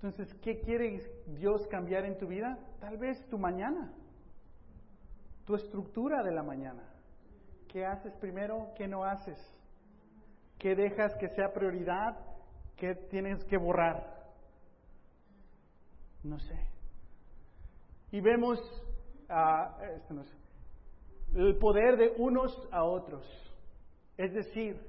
Entonces, 0.00 0.32
¿qué 0.42 0.60
quiere 0.60 1.02
Dios 1.26 1.66
cambiar 1.66 2.04
en 2.04 2.16
tu 2.18 2.28
vida? 2.28 2.56
Tal 2.78 2.96
vez 2.98 3.18
tu 3.28 3.36
mañana, 3.36 3.92
tu 5.44 5.56
estructura 5.56 6.22
de 6.22 6.30
la 6.30 6.44
mañana. 6.44 6.84
¿Qué 7.66 7.84
haces 7.84 8.14
primero? 8.18 8.68
¿Qué 8.76 8.86
no 8.86 9.02
haces? 9.02 9.36
¿Qué 10.56 10.76
dejas 10.76 11.16
que 11.16 11.28
sea 11.30 11.52
prioridad? 11.52 12.16
¿Qué 12.76 12.94
tienes 13.10 13.44
que 13.46 13.56
borrar? 13.56 14.32
No 16.22 16.38
sé. 16.38 16.58
Y 18.12 18.20
vemos 18.20 18.60
este 19.82 20.14
el 21.34 21.58
poder 21.58 21.96
de 21.96 22.14
unos 22.18 22.56
a 22.70 22.84
otros. 22.84 23.26
Es 24.16 24.32
decir, 24.32 24.80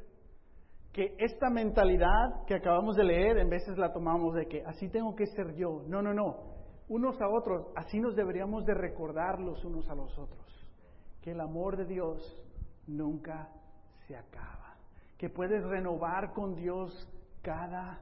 que 0.92 1.16
esta 1.20 1.50
mentalidad 1.50 2.46
que 2.48 2.56
acabamos 2.56 2.96
de 2.96 3.04
leer, 3.04 3.38
en 3.38 3.50
veces 3.50 3.78
la 3.78 3.94
tomamos 3.94 4.34
de 4.34 4.48
que 4.48 4.64
así 4.66 4.90
tengo 4.90 5.16
que 5.16 5.28
ser 5.28 5.54
yo. 5.56 5.84
No, 5.88 6.02
no, 6.02 6.14
no. 6.14 6.58
Unos 6.88 7.22
a 7.22 7.28
otros, 7.28 7.68
así 7.76 8.00
nos 8.00 8.16
deberíamos 8.16 8.66
de 8.66 8.74
recordar 8.74 9.40
los 9.40 9.64
unos 9.64 9.88
a 9.90 9.96
los 9.96 10.18
otros. 10.18 10.46
Que 11.22 11.32
el 11.32 11.42
amor 11.42 11.78
de 11.78 11.86
Dios 11.86 12.44
nunca 12.88 13.50
se 14.08 14.16
acaba. 14.16 14.58
que 15.18 15.30
puedes 15.30 15.62
renovar 15.66 16.32
con 16.32 16.56
Dios 16.56 16.90
cada 17.42 18.00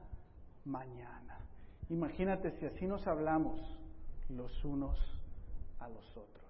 mañana. 0.64 1.40
Imagínate 1.88 2.52
si 2.52 2.66
así 2.66 2.86
nos 2.86 3.04
hablamos 3.08 3.60
los 4.28 4.64
unos 4.64 4.96
a 5.80 5.88
los 5.88 6.16
otros. 6.16 6.44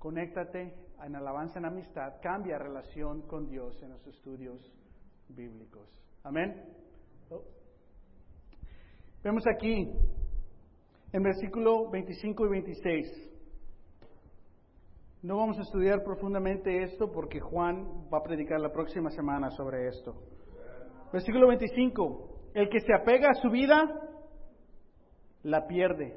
Conéctate 0.00 0.74
en 1.04 1.14
alabanza 1.14 1.60
en 1.60 1.66
amistad, 1.66 2.14
cambia 2.20 2.58
relación 2.58 3.22
con 3.28 3.46
Dios 3.46 3.80
en 3.80 3.90
los 3.90 4.04
estudios 4.08 4.60
bíblicos. 5.28 5.88
Amén. 6.22 6.62
Vemos 9.22 9.42
aquí 9.46 9.92
en 11.12 11.22
versículo 11.22 11.90
25 11.90 12.46
y 12.46 12.48
26. 12.48 13.32
No 15.22 15.38
vamos 15.38 15.58
a 15.58 15.62
estudiar 15.62 16.04
profundamente 16.04 16.84
esto 16.84 17.10
porque 17.10 17.40
Juan 17.40 18.06
va 18.12 18.18
a 18.18 18.22
predicar 18.22 18.60
la 18.60 18.70
próxima 18.70 19.10
semana 19.10 19.50
sobre 19.50 19.88
esto. 19.88 20.14
Versículo 21.12 21.48
25. 21.48 22.52
El 22.54 22.68
que 22.68 22.80
se 22.80 22.94
apega 22.94 23.30
a 23.30 23.34
su 23.34 23.50
vida, 23.50 23.84
la 25.42 25.66
pierde. 25.66 26.14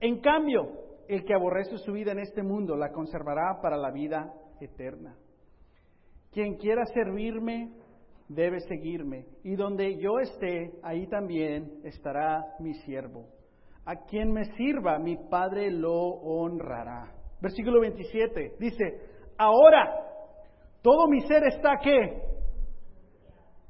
En 0.00 0.20
cambio, 0.20 0.68
el 1.08 1.24
que 1.24 1.34
aborrece 1.34 1.78
su 1.78 1.92
vida 1.92 2.12
en 2.12 2.18
este 2.18 2.42
mundo, 2.42 2.76
la 2.76 2.92
conservará 2.92 3.60
para 3.62 3.76
la 3.76 3.90
vida 3.90 4.32
eterna. 4.60 5.16
Quien 6.30 6.56
quiera 6.56 6.84
servirme, 6.86 7.72
debe 8.34 8.60
seguirme. 8.60 9.26
Y 9.42 9.56
donde 9.56 9.98
yo 9.98 10.18
esté, 10.20 10.72
ahí 10.82 11.06
también 11.08 11.80
estará 11.84 12.44
mi 12.58 12.74
siervo. 12.74 13.26
A 13.84 13.96
quien 14.06 14.32
me 14.32 14.44
sirva, 14.56 14.98
mi 14.98 15.16
Padre 15.16 15.70
lo 15.70 15.92
honrará. 15.92 17.12
Versículo 17.40 17.80
27 17.80 18.56
dice, 18.58 18.84
ahora 19.36 20.02
todo 20.82 21.08
mi 21.08 21.20
ser 21.22 21.44
está 21.44 21.78
qué? 21.82 22.22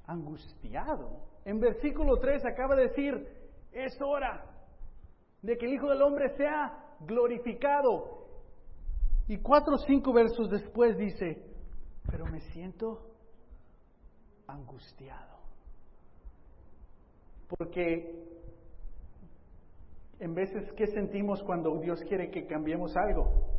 Angustiado. 0.07 1.23
En 1.45 1.59
versículo 1.59 2.17
3 2.17 2.45
acaba 2.45 2.77
de 2.77 2.89
decir, 2.89 3.15
es 3.73 3.97
hora 4.03 4.45
de 5.41 5.57
que 5.57 5.67
el 5.67 5.75
Hijo 5.75 5.89
del 5.89 6.03
Hombre 6.03 6.29
sea 6.37 6.97
glorificado. 7.01 8.23
Y 9.29 9.39
cuatro 9.39 9.75
o 9.75 9.79
cinco 9.79 10.13
versos 10.13 10.51
después 10.51 10.97
dice, 10.97 11.43
pero 12.11 12.27
me 12.27 12.41
siento 12.41 13.12
angustiado. 14.53 15.39
Porque 17.49 18.23
en 20.21 20.35
veces, 20.35 20.71
¿qué 20.73 20.87
sentimos 20.87 21.43
cuando 21.43 21.77
Dios 21.79 22.01
quiere 22.09 22.31
que 22.31 22.47
cambiemos 22.47 22.97
algo? 22.97 23.53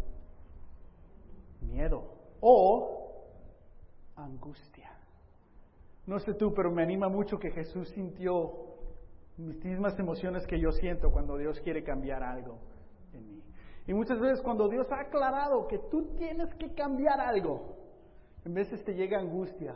miedo 1.64 2.04
o 2.42 3.12
angustia. 4.16 4.92
No 6.06 6.20
sé 6.20 6.34
tú, 6.34 6.54
pero 6.54 6.72
me 6.72 6.84
anima 6.84 7.08
mucho 7.08 7.40
que 7.40 7.52
Jesús 7.52 7.90
sintió 7.90 8.52
mis 9.38 9.64
mismas 9.64 9.98
emociones 9.98 10.46
que 10.46 10.60
yo 10.60 10.72
siento 10.72 11.12
cuando 11.12 11.38
Dios 11.38 11.60
quiere 11.62 11.84
cambiar 11.84 12.24
algo 12.24 12.60
en 13.14 13.28
mí. 13.30 13.44
Y 13.88 13.94
muchas 13.94 14.20
veces 14.20 14.42
cuando 14.42 14.68
Dios 14.68 14.86
ha 14.92 15.02
aclarado 15.02 15.68
que 15.68 15.80
tú 15.90 16.16
tienes 16.18 16.54
que 16.56 16.74
cambiar 16.74 17.20
algo, 17.20 17.78
en 18.46 18.54
veces 18.54 18.84
te 18.84 18.94
llega 18.94 19.20
angustia, 19.20 19.74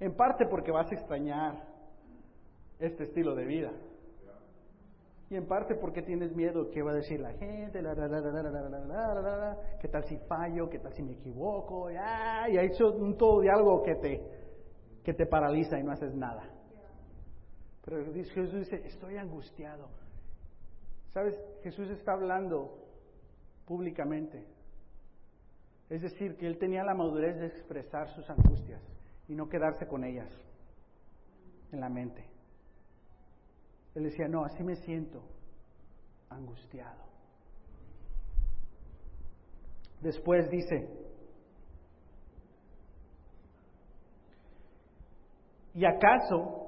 en 0.00 0.14
parte 0.14 0.46
porque 0.46 0.70
vas 0.70 0.90
a 0.90 0.94
extrañar 0.94 1.54
este 2.78 3.04
estilo 3.04 3.34
de 3.34 3.44
vida. 3.44 3.72
Y 5.28 5.34
en 5.34 5.46
parte 5.46 5.74
porque 5.74 6.02
tienes 6.02 6.36
miedo, 6.36 6.70
¿qué 6.70 6.82
va 6.82 6.92
a 6.92 6.94
decir 6.94 7.18
la 7.18 7.32
gente? 7.32 7.82
¿Qué 9.80 9.88
tal 9.88 10.04
si 10.04 10.18
fallo? 10.18 10.68
¿Qué 10.68 10.78
tal 10.78 10.92
si 10.92 11.02
me 11.02 11.12
equivoco? 11.12 11.90
Y 11.90 11.96
ha 11.96 12.62
hecho 12.62 12.92
un 12.92 13.16
todo 13.16 13.40
de 13.40 13.50
algo 13.50 13.82
que 13.82 13.96
te, 13.96 14.22
que 15.02 15.14
te 15.14 15.26
paraliza 15.26 15.78
y 15.80 15.82
no 15.82 15.90
haces 15.90 16.14
nada. 16.14 16.44
Pero 17.84 18.04
Jesús 18.12 18.52
dice, 18.52 18.82
estoy 18.86 19.16
angustiado. 19.16 19.88
¿Sabes? 21.12 21.34
Jesús 21.62 21.88
está 21.90 22.12
hablando 22.12 22.78
públicamente. 23.64 24.46
Es 25.88 26.02
decir, 26.02 26.36
que 26.36 26.46
él 26.46 26.58
tenía 26.58 26.84
la 26.84 26.94
madurez 26.94 27.36
de 27.38 27.46
expresar 27.46 28.08
sus 28.10 28.28
angustias 28.30 28.95
y 29.28 29.34
no 29.34 29.48
quedarse 29.48 29.86
con 29.86 30.04
ellas 30.04 30.30
en 31.72 31.80
la 31.80 31.88
mente. 31.88 32.24
Él 33.94 34.04
decía, 34.04 34.28
no, 34.28 34.44
así 34.44 34.62
me 34.62 34.76
siento 34.76 35.22
angustiado. 36.28 37.06
Después 40.00 40.48
dice, 40.50 40.88
¿y 45.74 45.84
acaso 45.84 46.66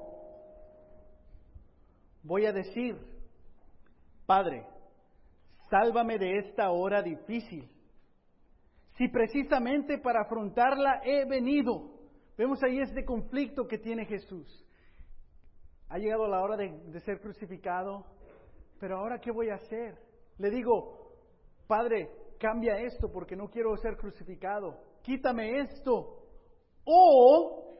voy 2.23 2.47
a 2.47 2.53
decir, 2.53 2.97
Padre, 4.27 4.67
sálvame 5.71 6.19
de 6.19 6.39
esta 6.39 6.71
hora 6.71 7.03
difícil? 7.03 7.71
Si 8.97 9.07
precisamente 9.09 9.99
para 9.99 10.23
afrontarla 10.23 11.03
he 11.05 11.25
venido. 11.27 11.98
Vemos 12.39 12.63
ahí 12.63 12.79
este 12.79 13.05
conflicto 13.05 13.67
que 13.67 13.79
tiene 13.79 14.07
Jesús. 14.07 14.65
Ha 15.89 15.99
llegado 15.99 16.29
la 16.29 16.41
hora 16.41 16.57
de, 16.57 17.01
ser 17.01 17.21
crucificado, 17.21 18.07
pero 18.79 18.99
ahora 18.99 19.19
¿qué 19.19 19.33
voy 19.33 19.51
a 19.51 19.57
hacer? 19.57 19.99
Le 20.39 20.49
digo, 20.49 21.17
Padre, 21.67 22.09
cambia 22.39 22.79
esto 22.79 23.11
porque 23.11 23.35
no 23.35 23.51
quiero 23.51 23.77
ser 23.79 23.97
crucificado, 23.97 24.79
quítame 25.03 25.59
esto. 25.59 26.29
O 26.85 27.77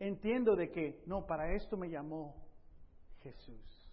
entiendo 0.00 0.56
de 0.56 0.70
que, 0.70 1.04
no, 1.06 1.24
para 1.24 1.54
esto 1.54 1.76
me 1.76 1.88
llamó 1.88 2.34
Jesús. 3.22 3.88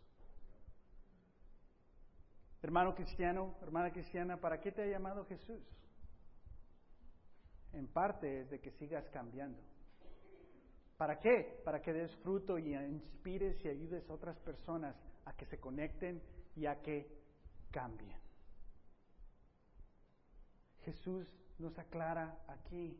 Hermano 2.63 2.95
cristiano, 2.95 3.55
hermana 3.61 3.91
cristiana, 3.91 4.37
¿para 4.37 4.59
qué 4.59 4.71
te 4.71 4.81
ha 4.81 4.87
llamado 4.87 5.23
Jesús? 5.25 5.61
En 7.75 7.87
parte 7.87 8.39
es 8.39 8.49
de 8.49 8.61
que 8.61 8.71
sigas 8.71 9.07
cambiando. 9.09 9.61
¿Para 10.97 11.19
qué? 11.19 11.59
Para 11.65 11.81
que 11.81 11.91
des 11.91 12.15
fruto 12.17 12.57
y 12.57 12.73
inspires 12.73 13.63
y 13.65 13.67
ayudes 13.67 14.09
a 14.09 14.13
otras 14.13 14.39
personas 14.39 14.95
a 15.25 15.35
que 15.35 15.45
se 15.45 15.59
conecten 15.59 16.21
y 16.55 16.67
a 16.67 16.81
que 16.81 17.05
cambien. 17.71 18.17
Jesús 20.85 21.27
nos 21.59 21.77
aclara 21.77 22.39
aquí 22.47 22.97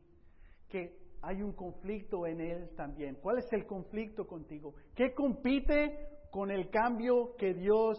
que 0.67 0.99
hay 1.21 1.41
un 1.41 1.53
conflicto 1.53 2.27
en 2.27 2.41
Él 2.41 2.69
también. 2.75 3.15
¿Cuál 3.15 3.37
es 3.37 3.53
el 3.53 3.65
conflicto 3.65 4.27
contigo? 4.27 4.75
¿Qué 4.93 5.13
compite 5.13 6.09
con 6.31 6.51
el 6.51 6.69
cambio 6.69 7.37
que 7.37 7.53
Dios 7.53 7.97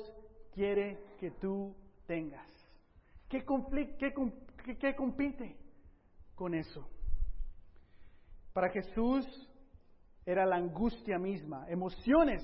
quiere 0.52 0.98
que 1.18 1.30
tú 1.30 1.74
tengas? 2.06 2.52
¿Qué, 3.30 3.46
qué, 3.98 4.76
qué 4.78 4.94
compite 4.94 5.65
con 6.36 6.54
eso? 6.54 6.88
Para 8.52 8.70
Jesús 8.70 9.26
era 10.24 10.46
la 10.46 10.56
angustia 10.56 11.18
misma, 11.18 11.68
emociones 11.68 12.42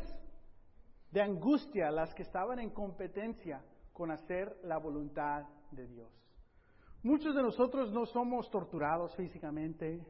de 1.13 1.23
angustia 1.23 1.91
las 1.91 2.13
que 2.15 2.23
estaban 2.23 2.59
en 2.59 2.71
competencia 2.71 3.63
con 3.93 4.11
hacer 4.11 4.57
la 4.65 4.79
voluntad 4.79 5.45
de 5.71 5.87
Dios. 5.87 6.11
Muchos 7.03 7.35
de 7.35 7.43
nosotros 7.43 7.93
no 7.93 8.07
somos 8.07 8.51
torturados 8.51 9.15
físicamente, 9.17 10.05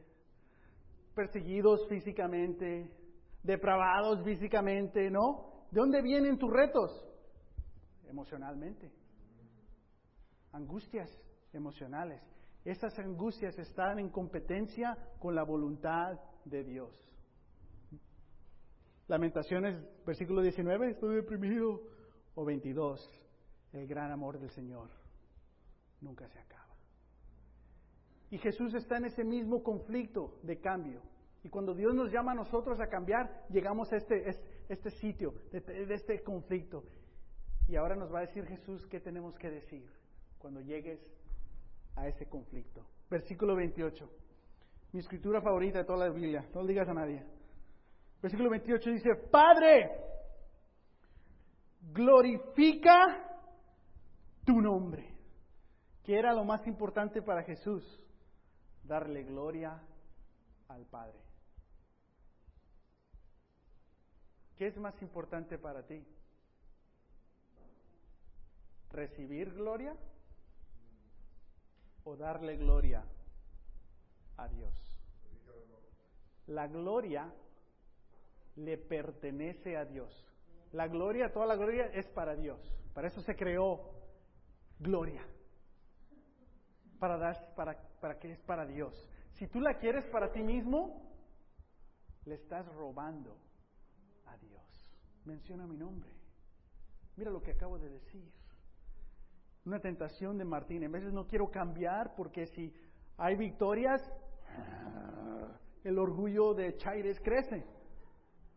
perseguidos 1.13 1.87
físicamente, 1.89 2.89
depravados 3.41 4.23
físicamente, 4.23 5.09
¿no? 5.09 5.65
¿De 5.71 5.79
dónde 5.79 6.01
vienen 6.01 6.37
tus 6.37 6.51
retos? 6.51 6.91
Emocionalmente. 8.07 8.91
Angustias 10.51 11.09
emocionales. 11.51 12.21
Esas 12.65 12.97
angustias 12.99 13.57
están 13.59 13.99
en 13.99 14.09
competencia 14.09 14.97
con 15.19 15.35
la 15.35 15.43
voluntad 15.43 16.19
de 16.45 16.63
Dios. 16.63 16.91
Lamentaciones, 19.07 19.75
versículo 20.05 20.41
19, 20.41 20.91
estoy 20.91 21.15
deprimido. 21.15 21.81
O 22.35 22.45
22, 22.45 23.11
el 23.73 23.85
gran 23.85 24.11
amor 24.11 24.39
del 24.39 24.49
Señor 24.49 24.89
nunca 26.01 26.27
se 26.27 26.39
acaba. 26.39 26.75
Y 28.31 28.39
Jesús 28.39 28.73
está 28.73 28.97
en 28.97 29.05
ese 29.05 29.23
mismo 29.23 29.61
conflicto 29.61 30.39
de 30.41 30.59
cambio. 30.59 31.01
Y 31.43 31.49
cuando 31.49 31.75
Dios 31.75 31.93
nos 31.93 32.11
llama 32.11 32.31
a 32.31 32.35
nosotros 32.35 32.79
a 32.79 32.87
cambiar, 32.87 33.45
llegamos 33.49 33.91
a 33.93 33.97
este, 33.97 34.27
este 34.69 34.89
sitio, 34.89 35.35
de, 35.51 35.93
este 35.93 36.23
conflicto. 36.23 36.85
Y 37.67 37.75
ahora 37.75 37.95
nos 37.95 38.11
va 38.11 38.19
a 38.19 38.25
decir 38.25 38.45
Jesús 38.45 38.87
qué 38.87 38.99
tenemos 38.99 39.37
que 39.37 39.51
decir 39.51 39.87
cuando 40.39 40.61
llegues 40.61 40.99
a 41.95 42.07
ese 42.07 42.27
conflicto. 42.27 42.85
Versículo 43.09 43.55
28. 43.55 44.09
Mi 44.91 44.99
escritura 44.99 45.41
favorita 45.41 45.79
de 45.79 45.85
toda 45.85 46.07
la 46.07 46.13
Biblia. 46.13 46.47
No 46.53 46.61
lo 46.61 46.67
digas 46.67 46.87
a 46.87 46.93
nadie. 46.93 47.23
Versículo 48.21 48.49
28 48.49 48.89
dice, 48.91 49.15
Padre, 49.15 49.91
glorifica 51.91 53.29
tu 54.45 54.61
nombre. 54.61 55.13
Que 56.03 56.17
era 56.17 56.33
lo 56.33 56.43
más 56.43 56.65
importante 56.67 57.21
para 57.21 57.43
Jesús, 57.43 57.83
darle 58.83 59.23
gloria 59.23 59.81
al 60.67 60.85
Padre. 60.85 61.17
¿Qué 64.57 64.67
es 64.67 64.77
más 64.77 65.01
importante 65.01 65.57
para 65.57 65.83
ti? 65.85 66.05
¿Recibir 68.91 69.53
gloria 69.53 69.95
o 72.05 72.15
darle 72.15 72.57
gloria 72.57 73.03
a 74.37 74.47
Dios? 74.47 74.73
La 76.47 76.67
gloria 76.67 77.33
le 78.55 78.77
pertenece 78.77 79.77
a 79.77 79.85
Dios. 79.85 80.25
La 80.71 80.87
gloria, 80.87 81.31
toda 81.31 81.45
la 81.45 81.55
gloria 81.55 81.87
es 81.93 82.07
para 82.07 82.35
Dios. 82.35 82.59
Para 82.93 83.07
eso 83.07 83.21
se 83.21 83.35
creó 83.35 83.91
gloria. 84.79 85.25
Para, 86.99 87.17
dar, 87.17 87.53
para, 87.55 87.77
para 87.99 88.19
que 88.19 88.31
es 88.31 88.39
para 88.41 88.65
Dios. 88.65 89.09
Si 89.33 89.47
tú 89.47 89.59
la 89.59 89.77
quieres 89.77 90.05
para 90.05 90.31
ti 90.31 90.41
mismo, 90.41 91.11
le 92.25 92.35
estás 92.35 92.65
robando 92.73 93.37
a 94.25 94.37
Dios. 94.37 94.97
Menciona 95.25 95.65
mi 95.65 95.77
nombre. 95.77 96.09
Mira 97.15 97.31
lo 97.31 97.41
que 97.41 97.51
acabo 97.51 97.77
de 97.77 97.89
decir. 97.89 98.31
Una 99.65 99.79
tentación 99.79 100.37
de 100.37 100.45
Martín. 100.45 100.83
En 100.83 100.91
veces 100.91 101.13
no 101.13 101.25
quiero 101.25 101.49
cambiar 101.49 102.15
porque 102.15 102.47
si 102.47 102.73
hay 103.17 103.35
victorias, 103.35 104.01
el 105.83 105.97
orgullo 105.97 106.53
de 106.53 106.75
Chaires 106.77 107.19
crece. 107.21 107.65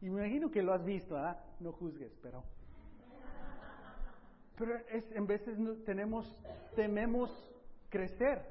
Y 0.01 0.11
me 0.11 0.23
imagino 0.23 0.51
que 0.51 0.63
lo 0.63 0.73
has 0.73 0.85
visto, 0.85 1.17
¿ah? 1.17 1.41
No 1.61 1.73
juzgues, 1.73 2.13
pero. 2.23 2.45
Pero 4.59 4.77
es, 4.89 5.11
en 5.13 5.27
veces 5.27 5.59
no, 5.59 5.75
tenemos, 5.85 6.27
tememos 6.75 7.31
crecer. 7.89 8.43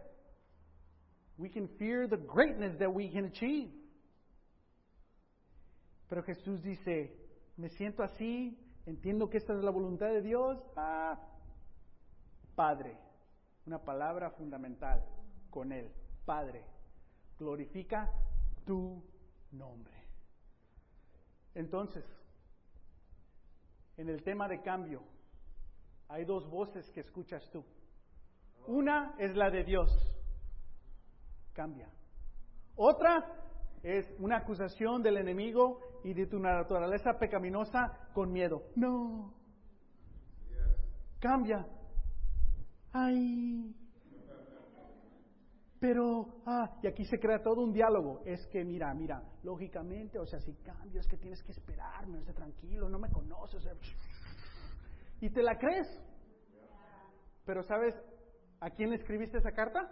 We 1.37 1.49
can 1.49 1.67
fear 1.77 2.07
the 2.07 2.17
greatness 2.17 2.77
that 2.77 2.89
we 2.89 3.09
can 3.11 3.25
achieve. 3.25 3.71
Pero 6.07 6.23
Jesús 6.23 6.61
dice, 6.61 7.17
me 7.57 7.69
siento 7.69 8.03
así, 8.03 8.57
entiendo 8.85 9.29
que 9.29 9.37
esta 9.37 9.53
es 9.53 9.63
la 9.63 9.71
voluntad 9.71 10.07
de 10.07 10.21
Dios. 10.21 10.57
Ah, 10.75 11.19
Padre, 12.55 12.97
una 13.65 13.79
palabra 13.79 14.31
fundamental 14.31 15.03
con 15.49 15.71
Él. 15.71 15.91
Padre, 16.25 16.63
glorifica 17.37 18.09
tu 18.65 19.03
nombre. 19.51 19.93
Entonces, 21.53 22.05
en 23.97 24.09
el 24.09 24.23
tema 24.23 24.47
de 24.47 24.61
cambio, 24.61 25.03
hay 26.07 26.25
dos 26.25 26.49
voces 26.49 26.89
que 26.91 27.01
escuchas 27.01 27.47
tú. 27.51 27.63
Una 28.67 29.15
es 29.19 29.35
la 29.35 29.49
de 29.49 29.63
Dios, 29.63 29.89
cambia. 31.53 31.89
Otra 32.75 33.25
es 33.83 34.05
una 34.19 34.37
acusación 34.37 35.01
del 35.03 35.17
enemigo 35.17 35.79
y 36.03 36.13
de 36.13 36.25
tu 36.25 36.39
naturaleza 36.39 37.17
pecaminosa 37.19 38.09
con 38.13 38.31
miedo. 38.31 38.63
No, 38.75 39.33
cambia. 41.19 41.65
Ay, 42.97 43.75
pero, 45.81 46.41
ah, 46.45 46.79
y 46.81 46.87
aquí 46.87 47.03
se 47.03 47.19
crea 47.19 47.43
todo 47.43 47.61
un 47.61 47.73
diálogo. 47.73 48.21
Es 48.25 48.47
que, 48.47 48.63
mira, 48.63 48.93
mira, 48.93 49.21
lógicamente, 49.43 50.17
o 50.17 50.25
sea, 50.25 50.39
si 50.39 50.53
cambio 50.53 51.01
es 51.01 51.07
que 51.07 51.17
tienes 51.17 51.43
que 51.43 51.51
esperarme, 51.51 52.19
esté 52.19 52.31
tranquilo, 52.31 52.87
no 52.87 52.97
me 52.97 53.09
conoces. 53.09 53.67
y 55.19 55.29
te 55.29 55.43
la 55.43 55.57
crees. 55.57 55.87
Pero, 57.45 57.63
¿sabes 57.63 57.93
a 58.61 58.69
quién 58.69 58.91
le 58.91 58.95
escribiste 58.95 59.39
esa 59.39 59.51
carta? 59.51 59.91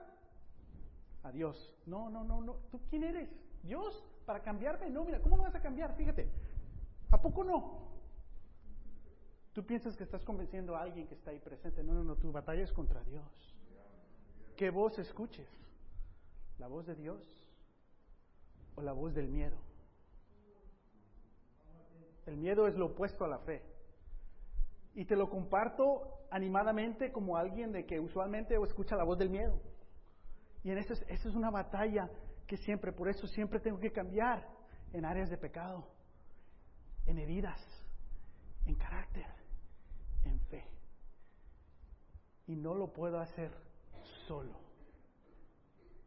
A 1.23 1.31
Dios. 1.33 1.75
No, 1.85 2.09
no, 2.09 2.23
no, 2.23 2.39
no. 2.39 2.53
¿Tú 2.71 2.79
quién 2.89 3.03
eres? 3.03 3.29
¿Dios? 3.63 4.01
¿Para 4.25 4.41
cambiarme? 4.41 4.89
No, 4.89 5.03
mira, 5.03 5.19
¿cómo 5.19 5.35
no 5.35 5.43
vas 5.43 5.55
a 5.55 5.61
cambiar? 5.61 5.93
Fíjate. 5.97 6.29
¿A 7.11 7.21
poco 7.21 7.43
no? 7.43 7.92
Tú 9.53 9.65
piensas 9.65 9.95
que 9.95 10.03
estás 10.03 10.23
convenciendo 10.25 10.75
a 10.75 10.81
alguien 10.81 11.07
que 11.07 11.13
está 11.13 11.31
ahí 11.31 11.39
presente. 11.39 11.83
No, 11.83 11.93
no, 11.93 12.03
no, 12.03 12.15
tu 12.15 12.31
batalla 12.31 12.63
es 12.63 12.71
contra 12.73 13.03
Dios. 13.03 13.55
¿Qué 14.55 14.69
voz 14.69 14.97
escuches? 14.99 15.47
¿La 16.57 16.67
voz 16.67 16.85
de 16.85 16.95
Dios 16.95 17.21
o 18.75 18.81
la 18.81 18.93
voz 18.93 19.13
del 19.13 19.27
miedo? 19.27 19.57
El 22.25 22.37
miedo 22.37 22.67
es 22.67 22.75
lo 22.75 22.87
opuesto 22.87 23.25
a 23.25 23.27
la 23.27 23.39
fe. 23.39 23.61
Y 24.95 25.05
te 25.05 25.15
lo 25.15 25.29
comparto 25.29 26.27
animadamente 26.31 27.11
como 27.11 27.37
alguien 27.37 27.71
de 27.71 27.85
que 27.85 27.99
usualmente 27.99 28.55
escucha 28.63 28.95
la 28.95 29.03
voz 29.03 29.17
del 29.17 29.29
miedo. 29.29 29.59
Y 30.63 30.71
en 30.71 30.77
eso, 30.77 30.93
es 31.07 31.25
una 31.25 31.51
batalla 31.51 32.09
que 32.47 32.57
siempre, 32.57 32.91
por 32.91 33.09
eso 33.09 33.27
siempre 33.27 33.59
tengo 33.59 33.79
que 33.79 33.91
cambiar 33.91 34.47
en 34.93 35.05
áreas 35.05 35.29
de 35.29 35.37
pecado, 35.37 35.87
en 37.05 37.17
heridas, 37.17 37.59
en 38.65 38.75
carácter, 38.75 39.25
en 40.23 40.39
fe. 40.41 40.63
Y 42.47 42.55
no 42.55 42.75
lo 42.75 42.91
puedo 42.91 43.19
hacer 43.19 43.51
solo. 44.27 44.59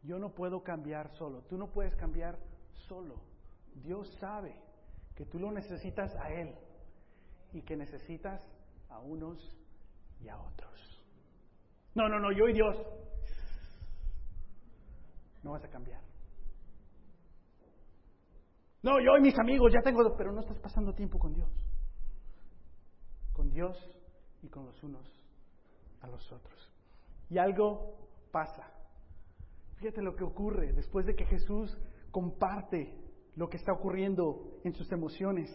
Yo 0.03 0.19
no 0.19 0.29
puedo 0.33 0.63
cambiar 0.63 1.09
solo. 1.17 1.41
Tú 1.49 1.57
no 1.57 1.67
puedes 1.67 1.95
cambiar 1.95 2.37
solo. 2.87 3.15
Dios 3.75 4.07
sabe 4.19 4.55
que 5.15 5.25
tú 5.25 5.39
lo 5.39 5.51
necesitas 5.51 6.15
a 6.15 6.31
Él 6.31 6.55
y 7.53 7.61
que 7.61 7.75
necesitas 7.75 8.41
a 8.89 8.99
unos 8.99 9.37
y 10.19 10.29
a 10.29 10.37
otros. 10.37 11.03
No, 11.95 12.07
no, 12.07 12.19
no, 12.19 12.31
yo 12.31 12.47
y 12.47 12.53
Dios. 12.53 12.77
No 15.43 15.51
vas 15.51 15.63
a 15.63 15.69
cambiar. 15.69 16.01
No, 18.83 18.99
yo 18.99 19.17
y 19.17 19.21
mis 19.21 19.37
amigos 19.39 19.73
ya 19.73 19.81
tengo, 19.81 20.15
pero 20.15 20.31
no 20.31 20.41
estás 20.41 20.59
pasando 20.59 20.93
tiempo 20.93 21.17
con 21.17 21.33
Dios. 21.33 21.49
Con 23.33 23.49
Dios 23.49 23.75
y 24.41 24.49
con 24.49 24.65
los 24.65 24.81
unos 24.83 25.16
a 26.01 26.07
los 26.07 26.31
otros. 26.31 26.71
Y 27.29 27.37
algo 27.37 27.95
pasa. 28.31 28.71
Fíjate 29.77 30.01
lo 30.01 30.15
que 30.15 30.23
ocurre 30.23 30.73
después 30.73 31.05
de 31.05 31.15
que 31.15 31.25
Jesús 31.25 31.77
comparte 32.11 32.95
lo 33.35 33.47
que 33.47 33.57
está 33.57 33.73
ocurriendo 33.73 34.59
en 34.63 34.73
sus 34.73 34.91
emociones. 34.91 35.49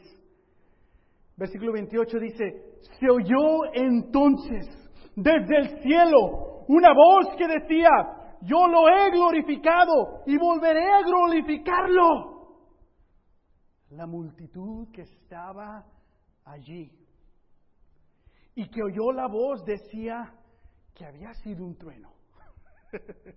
Versículo 1.36 1.72
28 1.72 2.18
dice, 2.18 2.78
se 3.01 3.11
oyó 3.11 3.64
entonces 3.74 4.66
desde 5.16 5.59
el 5.59 5.82
cielo 5.82 6.64
una 6.68 6.93
voz 6.95 7.34
que 7.36 7.49
decía, 7.49 7.90
yo 8.43 8.66
lo 8.68 8.88
he 8.88 9.11
glorificado 9.11 10.22
y 10.26 10.36
volveré 10.36 10.88
a 10.88 11.03
glorificarlo. 11.03 12.32
La 13.90 14.07
multitud 14.07 14.88
que 14.93 15.03
estaba 15.03 15.84
allí 16.45 16.90
y 18.55 18.68
que 18.68 18.82
oyó 18.82 19.12
la 19.12 19.26
voz 19.26 19.64
decía 19.64 20.34
que 20.94 21.05
había 21.05 21.32
sido 21.34 21.64
un 21.64 21.76
trueno. 21.76 22.12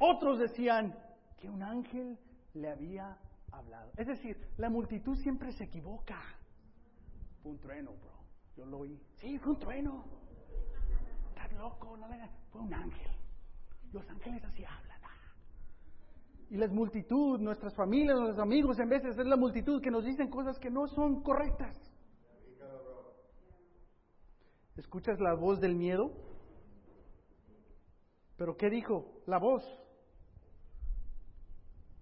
Otros 0.00 0.38
decían 0.38 0.96
que 1.36 1.48
un 1.50 1.62
ángel 1.62 2.18
le 2.54 2.70
había 2.70 3.18
hablado. 3.52 3.92
Es 3.96 4.06
decir, 4.06 4.36
la 4.56 4.70
multitud 4.70 5.16
siempre 5.16 5.52
se 5.52 5.64
equivoca. 5.64 6.20
Fue 7.42 7.52
un 7.52 7.58
trueno, 7.58 7.92
bro. 7.92 8.18
Yo 8.56 8.64
lo 8.66 8.78
oí. 8.78 9.00
Sí, 9.16 9.38
fue 9.38 9.52
un 9.52 9.58
trueno. 9.58 10.04
Estás 11.28 11.52
loco, 11.52 11.96
no 11.96 12.08
le... 12.08 12.16
Fue 12.50 12.62
un 12.62 12.72
ángel. 12.72 13.12
Los 13.92 14.08
ángeles 14.08 14.44
así 14.44 14.64
hablan. 14.64 14.98
Y 16.50 16.56
la 16.56 16.66
multitud, 16.68 17.38
nuestras 17.40 17.74
familias, 17.74 18.18
nuestros 18.18 18.42
amigos, 18.42 18.78
en 18.78 18.88
veces 18.88 19.18
es 19.18 19.26
la 19.26 19.36
multitud 19.36 19.82
que 19.82 19.90
nos 19.90 20.04
dicen 20.04 20.30
cosas 20.30 20.58
que 20.58 20.70
no 20.70 20.86
son 20.86 21.22
correctas. 21.22 21.76
¿Escuchas 24.78 25.18
la 25.18 25.34
voz 25.34 25.60
del 25.60 25.74
miedo? 25.74 26.12
Pero 28.36 28.56
¿qué 28.56 28.70
dijo 28.70 29.22
la 29.26 29.38
voz? 29.38 29.64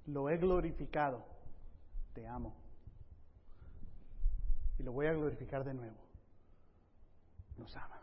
Lo 0.05 0.29
he 0.29 0.37
glorificado, 0.37 1.25
te 2.13 2.29
amo. 2.29 2.55
Y 4.79 4.83
lo 4.83 4.93
voy 4.93 5.07
a 5.07 5.15
glorificar 5.15 5.65
de 5.65 5.73
nuevo. 5.73 5.97
Nos 7.57 7.75
ama. 7.79 7.99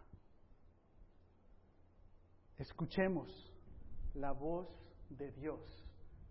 Escuchemos 2.58 3.30
la 4.16 4.32
voz 4.32 4.68
de 5.12 5.32
Dios 5.34 5.86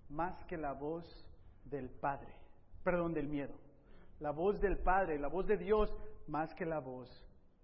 más 0.09 0.45
que 0.47 0.57
la 0.57 0.73
voz 0.73 1.05
del 1.65 1.89
Padre, 1.91 2.35
perdón, 2.83 3.15
del 3.15 3.29
miedo. 3.29 3.55
La 4.19 4.33
voz 4.33 4.61
del 4.61 4.79
Padre, 4.79 5.21
la 5.21 5.29
voz 5.29 5.47
de 5.47 5.59
Dios 5.59 5.97
más 6.27 6.53
que 6.55 6.67
la 6.67 6.81
voz 6.81 7.09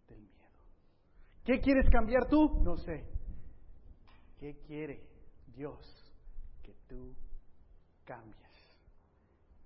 del 0.07 0.20
miedo. 0.20 0.38
¿Qué 1.49 1.62
quieres 1.62 1.88
cambiar 1.88 2.28
tú? 2.28 2.61
No 2.62 2.76
sé. 2.76 3.07
¿Qué 4.38 4.59
quiere 4.66 5.03
Dios 5.46 5.80
que 6.62 6.74
tú 6.86 7.14
cambies? 8.05 8.36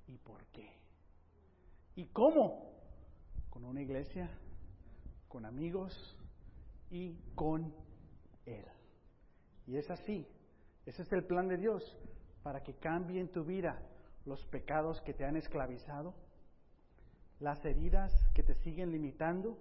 ¿Y 0.07 0.17
por 0.19 0.47
qué? 0.53 0.71
¿Y 1.97 2.05
cómo? 2.05 2.71
Con 3.51 3.65
una 3.65 3.83
iglesia, 3.83 4.31
con 5.27 5.45
amigos 5.45 5.93
y 6.89 7.17
con 7.35 7.75
Él. 8.47 8.65
Y 9.67 9.77
es 9.77 9.91
así. 9.91 10.25
Ese 10.87 11.03
es 11.03 11.13
el 11.13 11.25
plan 11.25 11.49
de 11.49 11.57
Dios 11.57 11.83
para 12.45 12.63
que 12.63 12.75
cambie 12.75 13.21
en 13.21 13.33
tu 13.33 13.43
vida 13.43 13.83
los 14.25 14.47
pecados 14.47 15.01
que 15.01 15.15
te 15.15 15.25
han 15.25 15.35
esclavizado, 15.35 16.15
las 17.41 17.65
heridas 17.65 18.13
que 18.35 18.45
te 18.45 18.55
siguen 18.63 18.93
limitando, 18.93 19.59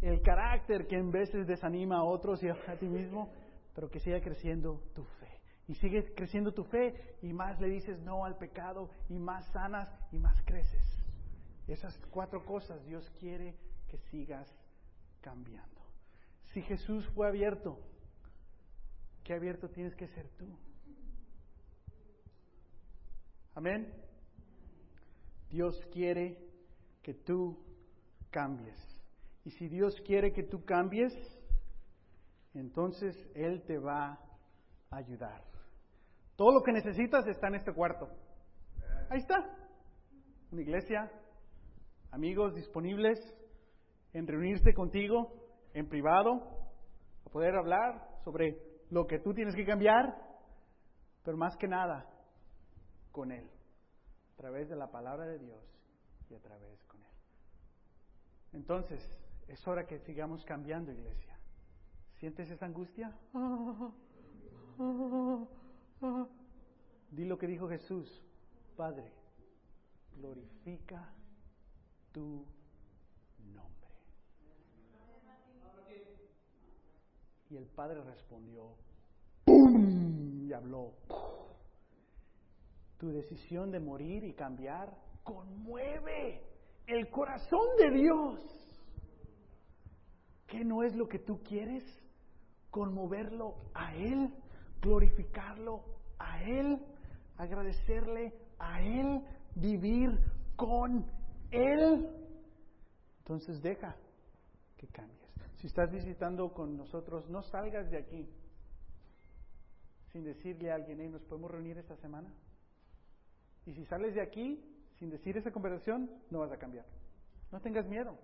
el 0.00 0.20
carácter 0.22 0.86
que 0.86 0.96
en 0.96 1.10
veces 1.10 1.46
desanima 1.46 1.98
a 1.98 2.04
otros 2.04 2.42
y 2.42 2.48
a 2.48 2.78
ti 2.78 2.86
mismo, 2.86 3.32
pero 3.74 3.90
que 3.90 4.00
siga 4.00 4.20
creciendo 4.20 4.82
tu 4.94 5.04
fe. 5.04 5.40
Y 5.66 5.74
sigue 5.74 6.14
creciendo 6.14 6.52
tu 6.52 6.64
fe 6.64 7.16
y 7.22 7.32
más 7.32 7.58
le 7.60 7.68
dices 7.68 7.98
no 8.00 8.24
al 8.24 8.36
pecado 8.36 8.90
y 9.08 9.18
más 9.18 9.46
sanas 9.52 9.88
y 10.12 10.18
más 10.18 10.40
creces. 10.42 10.82
Esas 11.66 11.96
cuatro 12.10 12.44
cosas 12.44 12.84
Dios 12.84 13.08
quiere 13.18 13.56
que 13.88 13.96
sigas 14.10 14.46
cambiando. 15.22 15.80
Si 16.52 16.60
Jesús 16.62 17.08
fue 17.14 17.26
abierto, 17.26 17.78
¿qué 19.24 19.32
abierto 19.32 19.70
tienes 19.70 19.94
que 19.96 20.06
ser 20.08 20.28
tú? 20.36 20.46
Amén. 23.54 23.92
Dios 25.48 25.80
quiere 25.92 26.38
que 27.02 27.14
tú 27.14 27.58
cambies. 28.30 28.93
Y 29.44 29.50
si 29.50 29.68
Dios 29.68 30.00
quiere 30.06 30.32
que 30.32 30.42
tú 30.42 30.64
cambies, 30.64 31.12
entonces 32.54 33.14
Él 33.34 33.62
te 33.66 33.78
va 33.78 34.18
a 34.90 34.96
ayudar. 34.96 35.42
Todo 36.36 36.52
lo 36.52 36.62
que 36.62 36.72
necesitas 36.72 37.26
está 37.26 37.48
en 37.48 37.56
este 37.56 37.72
cuarto. 37.72 38.08
Ahí 39.10 39.18
está. 39.18 39.36
Una 40.50 40.62
iglesia, 40.62 41.10
amigos 42.10 42.54
disponibles 42.54 43.18
en 44.12 44.26
reunirse 44.26 44.72
contigo 44.72 45.32
en 45.74 45.88
privado, 45.88 46.34
a 47.26 47.30
poder 47.30 47.56
hablar 47.56 48.08
sobre 48.24 48.56
lo 48.90 49.06
que 49.06 49.18
tú 49.18 49.34
tienes 49.34 49.54
que 49.56 49.66
cambiar, 49.66 50.16
pero 51.24 51.36
más 51.36 51.56
que 51.56 51.66
nada 51.66 52.08
con 53.10 53.32
Él, 53.32 53.50
a 54.32 54.36
través 54.36 54.68
de 54.68 54.76
la 54.76 54.90
palabra 54.90 55.26
de 55.26 55.38
Dios 55.38 55.62
y 56.30 56.34
a 56.34 56.40
través 56.40 56.84
con 56.84 57.02
Él. 57.02 57.10
Entonces, 58.52 59.23
es 59.48 59.66
hora 59.66 59.86
que 59.86 59.98
sigamos 60.00 60.44
cambiando, 60.44 60.92
iglesia. 60.92 61.38
¿Sientes 62.18 62.50
esa 62.50 62.66
angustia? 62.66 63.16
Di 67.10 67.24
lo 67.24 67.38
que 67.38 67.46
dijo 67.46 67.68
Jesús, 67.68 68.22
Padre, 68.76 69.12
glorifica 70.16 71.12
tu 72.12 72.44
nombre. 73.54 73.90
Y 77.50 77.56
el 77.56 77.66
Padre 77.66 78.02
respondió, 78.02 78.74
¡pum! 79.44 80.44
y 80.46 80.52
habló. 80.52 80.92
Tu 82.98 83.10
decisión 83.10 83.70
de 83.70 83.80
morir 83.80 84.24
y 84.24 84.34
cambiar 84.34 84.96
conmueve 85.22 86.42
el 86.86 87.10
corazón 87.10 87.76
de 87.78 87.90
Dios. 87.90 88.63
¿Qué 90.46 90.64
no 90.64 90.82
es 90.82 90.94
lo 90.94 91.08
que 91.08 91.18
tú 91.18 91.42
quieres? 91.42 91.84
Conmoverlo 92.70 93.54
a 93.74 93.94
Él, 93.94 94.32
glorificarlo 94.80 95.84
a 96.18 96.42
Él, 96.42 96.78
agradecerle 97.36 98.34
a 98.58 98.82
Él, 98.82 99.22
vivir 99.54 100.18
con 100.56 101.06
Él. 101.50 102.08
Entonces 103.18 103.62
deja 103.62 103.96
que 104.76 104.86
cambies. 104.88 105.20
Si 105.56 105.68
estás 105.68 105.90
visitando 105.90 106.52
con 106.52 106.76
nosotros, 106.76 107.28
no 107.30 107.42
salgas 107.42 107.90
de 107.90 107.98
aquí 107.98 108.28
sin 110.12 110.24
decirle 110.24 110.70
a 110.70 110.76
alguien, 110.76 111.10
¿nos 111.10 111.22
podemos 111.22 111.50
reunir 111.50 111.76
esta 111.78 111.96
semana? 111.96 112.32
Y 113.66 113.72
si 113.72 113.84
sales 113.86 114.14
de 114.14 114.20
aquí 114.20 114.62
sin 114.98 115.10
decir 115.10 115.36
esa 115.36 115.50
conversación, 115.50 116.10
no 116.30 116.40
vas 116.40 116.52
a 116.52 116.56
cambiar. 116.56 116.86
No 117.50 117.60
tengas 117.60 117.86
miedo. 117.88 118.16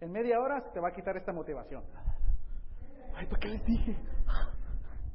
En 0.00 0.12
media 0.12 0.40
hora 0.40 0.72
te 0.72 0.80
va 0.80 0.88
a 0.88 0.92
quitar 0.92 1.16
esta 1.16 1.32
motivación. 1.32 1.82
Ay, 3.14 3.26
¿para 3.26 3.40
qué 3.40 3.48
les 3.48 3.64
dije? 3.64 3.96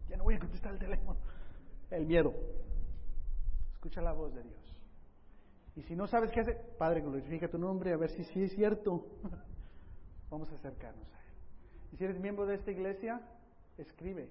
Ya 0.09 0.17
no 0.17 0.23
voy 0.23 0.35
a 0.35 0.39
contestar 0.39 0.73
el 0.73 0.79
teléfono. 0.79 1.17
El 1.89 2.05
miedo. 2.05 2.33
Escucha 3.73 4.01
la 4.01 4.13
voz 4.13 4.33
de 4.35 4.43
Dios. 4.43 4.75
Y 5.75 5.81
si 5.83 5.95
no 5.95 6.07
sabes 6.07 6.31
qué 6.31 6.41
hacer, 6.41 6.75
Padre, 6.77 7.01
glorifica 7.01 7.47
tu 7.47 7.57
nombre, 7.57 7.91
a 7.93 7.97
ver 7.97 8.11
si 8.11 8.23
sí 8.25 8.43
es 8.43 8.53
cierto. 8.53 9.05
Vamos 10.29 10.51
a 10.51 10.55
acercarnos 10.55 11.11
a 11.13 11.19
Él. 11.19 11.33
Y 11.91 11.97
si 11.97 12.03
eres 12.03 12.19
miembro 12.19 12.45
de 12.45 12.55
esta 12.55 12.71
iglesia, 12.71 13.21
escribe. 13.77 14.29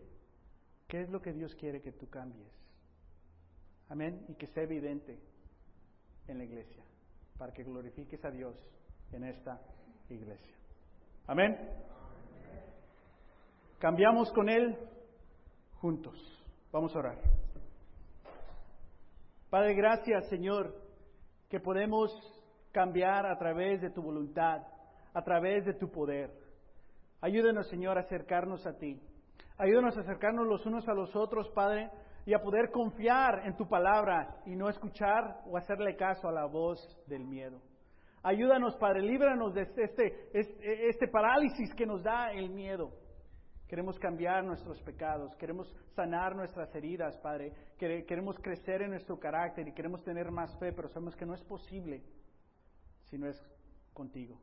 ¿Qué 0.87 1.03
es 1.03 1.11
lo 1.11 1.21
que 1.21 1.33
Dios 1.33 1.55
quiere 1.57 1.83
que 1.83 1.93
tú 1.93 2.09
cambies? 2.09 2.53
Amén. 3.89 4.25
Y 4.29 4.35
que 4.35 4.47
sea 4.47 4.63
evidente 4.63 5.19
en 6.29 6.39
la 6.39 6.45
iglesia, 6.45 6.83
para 7.37 7.53
que 7.53 7.65
glorifiques 7.65 8.25
a 8.25 8.31
Dios 8.31 8.57
en 9.13 9.25
esta 9.25 9.61
iglesia. 10.09 10.55
Amén. 11.27 11.59
Cambiamos 13.79 14.31
con 14.33 14.49
Él 14.49 14.77
juntos. 15.81 16.17
Vamos 16.73 16.95
a 16.95 16.99
orar. 16.99 17.19
Padre, 19.51 19.75
gracias 19.75 20.29
Señor, 20.29 20.75
que 21.49 21.61
podemos 21.61 22.11
cambiar 22.73 23.27
a 23.27 23.39
través 23.39 23.81
de 23.81 23.91
tu 23.91 24.03
voluntad, 24.03 24.63
a 25.13 25.23
través 25.23 25.65
de 25.65 25.75
tu 25.75 25.91
poder. 25.91 26.31
Ayúdenos 27.21 27.69
Señor 27.69 27.97
a 27.97 28.03
acercarnos 28.03 28.67
a 28.67 28.77
ti. 28.77 29.01
Ayúdanos 29.57 29.97
a 29.97 30.01
acercarnos 30.01 30.47
los 30.47 30.67
unos 30.67 30.89
a 30.89 30.95
los 30.95 31.15
otros, 31.15 31.49
Padre, 31.51 31.91
y 32.27 32.35
a 32.35 32.43
poder 32.43 32.71
confiar 32.71 33.47
en 33.47 33.57
tu 33.57 33.69
palabra 33.69 34.41
y 34.47 34.57
no 34.57 34.69
escuchar 34.69 35.43
o 35.47 35.57
hacerle 35.57 35.95
caso 35.95 36.29
a 36.29 36.33
la 36.33 36.47
voz 36.47 36.81
del 37.07 37.25
miedo. 37.25 37.61
Ayúdanos, 38.25 38.75
Padre, 38.77 39.03
líbranos 39.03 39.55
de 39.55 39.63
este, 39.63 39.85
este, 40.33 40.89
este, 40.89 41.09
parálisis 41.09 41.73
que 41.75 41.87
nos 41.87 42.03
da 42.03 42.33
el 42.33 42.51
miedo. 42.51 42.91
Queremos 43.69 43.99
cambiar 43.99 44.43
nuestros 44.45 44.81
pecados, 44.83 45.35
queremos 45.37 45.73
sanar 45.95 46.35
nuestras 46.35 46.75
heridas, 46.75 47.17
Padre. 47.19 47.53
Queremos 47.79 48.37
crecer 48.41 48.83
en 48.83 48.91
nuestro 48.91 49.19
carácter 49.21 49.69
y 49.69 49.73
queremos 49.73 50.03
tener 50.03 50.31
más 50.31 50.59
fe, 50.59 50.73
pero 50.73 50.89
sabemos 50.89 51.15
que 51.15 51.27
no 51.27 51.35
es 51.35 51.43
posible 51.45 52.03
si 53.11 53.17
no 53.17 53.29
es 53.29 53.41
contigo. 53.93 54.41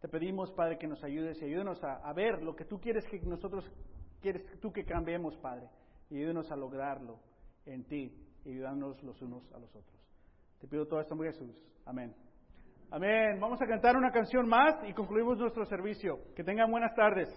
Te 0.00 0.08
pedimos, 0.08 0.52
Padre, 0.52 0.76
que 0.76 0.86
nos 0.86 1.02
ayudes 1.02 1.40
y 1.40 1.46
ayúdenos 1.46 1.82
a, 1.82 2.12
ver 2.12 2.42
lo 2.42 2.54
que 2.54 2.64
tú 2.64 2.78
quieres 2.80 3.06
que 3.06 3.18
nosotros, 3.20 3.64
quieres 4.20 4.44
tú 4.60 4.72
que 4.72 4.84
cambiemos, 4.84 5.36
Padre 5.38 5.68
y 6.10 6.18
ayúdenos 6.18 6.50
a 6.50 6.56
lograrlo 6.56 7.18
en 7.66 7.84
ti 7.84 8.12
y 8.44 8.50
ayudándonos 8.50 9.02
los 9.02 9.20
unos 9.22 9.50
a 9.52 9.58
los 9.58 9.74
otros. 9.74 10.00
Te 10.60 10.66
pido 10.66 10.86
todo 10.86 11.00
esto 11.00 11.16
Jesús. 11.18 11.64
Amén. 11.84 12.14
Amén. 12.90 13.40
Vamos 13.40 13.60
a 13.60 13.66
cantar 13.66 13.96
una 13.96 14.12
canción 14.12 14.48
más 14.48 14.76
y 14.88 14.92
concluimos 14.92 15.38
nuestro 15.38 15.64
servicio. 15.66 16.18
Que 16.36 16.44
tengan 16.44 16.70
buenas 16.70 16.94
tardes. 16.94 17.28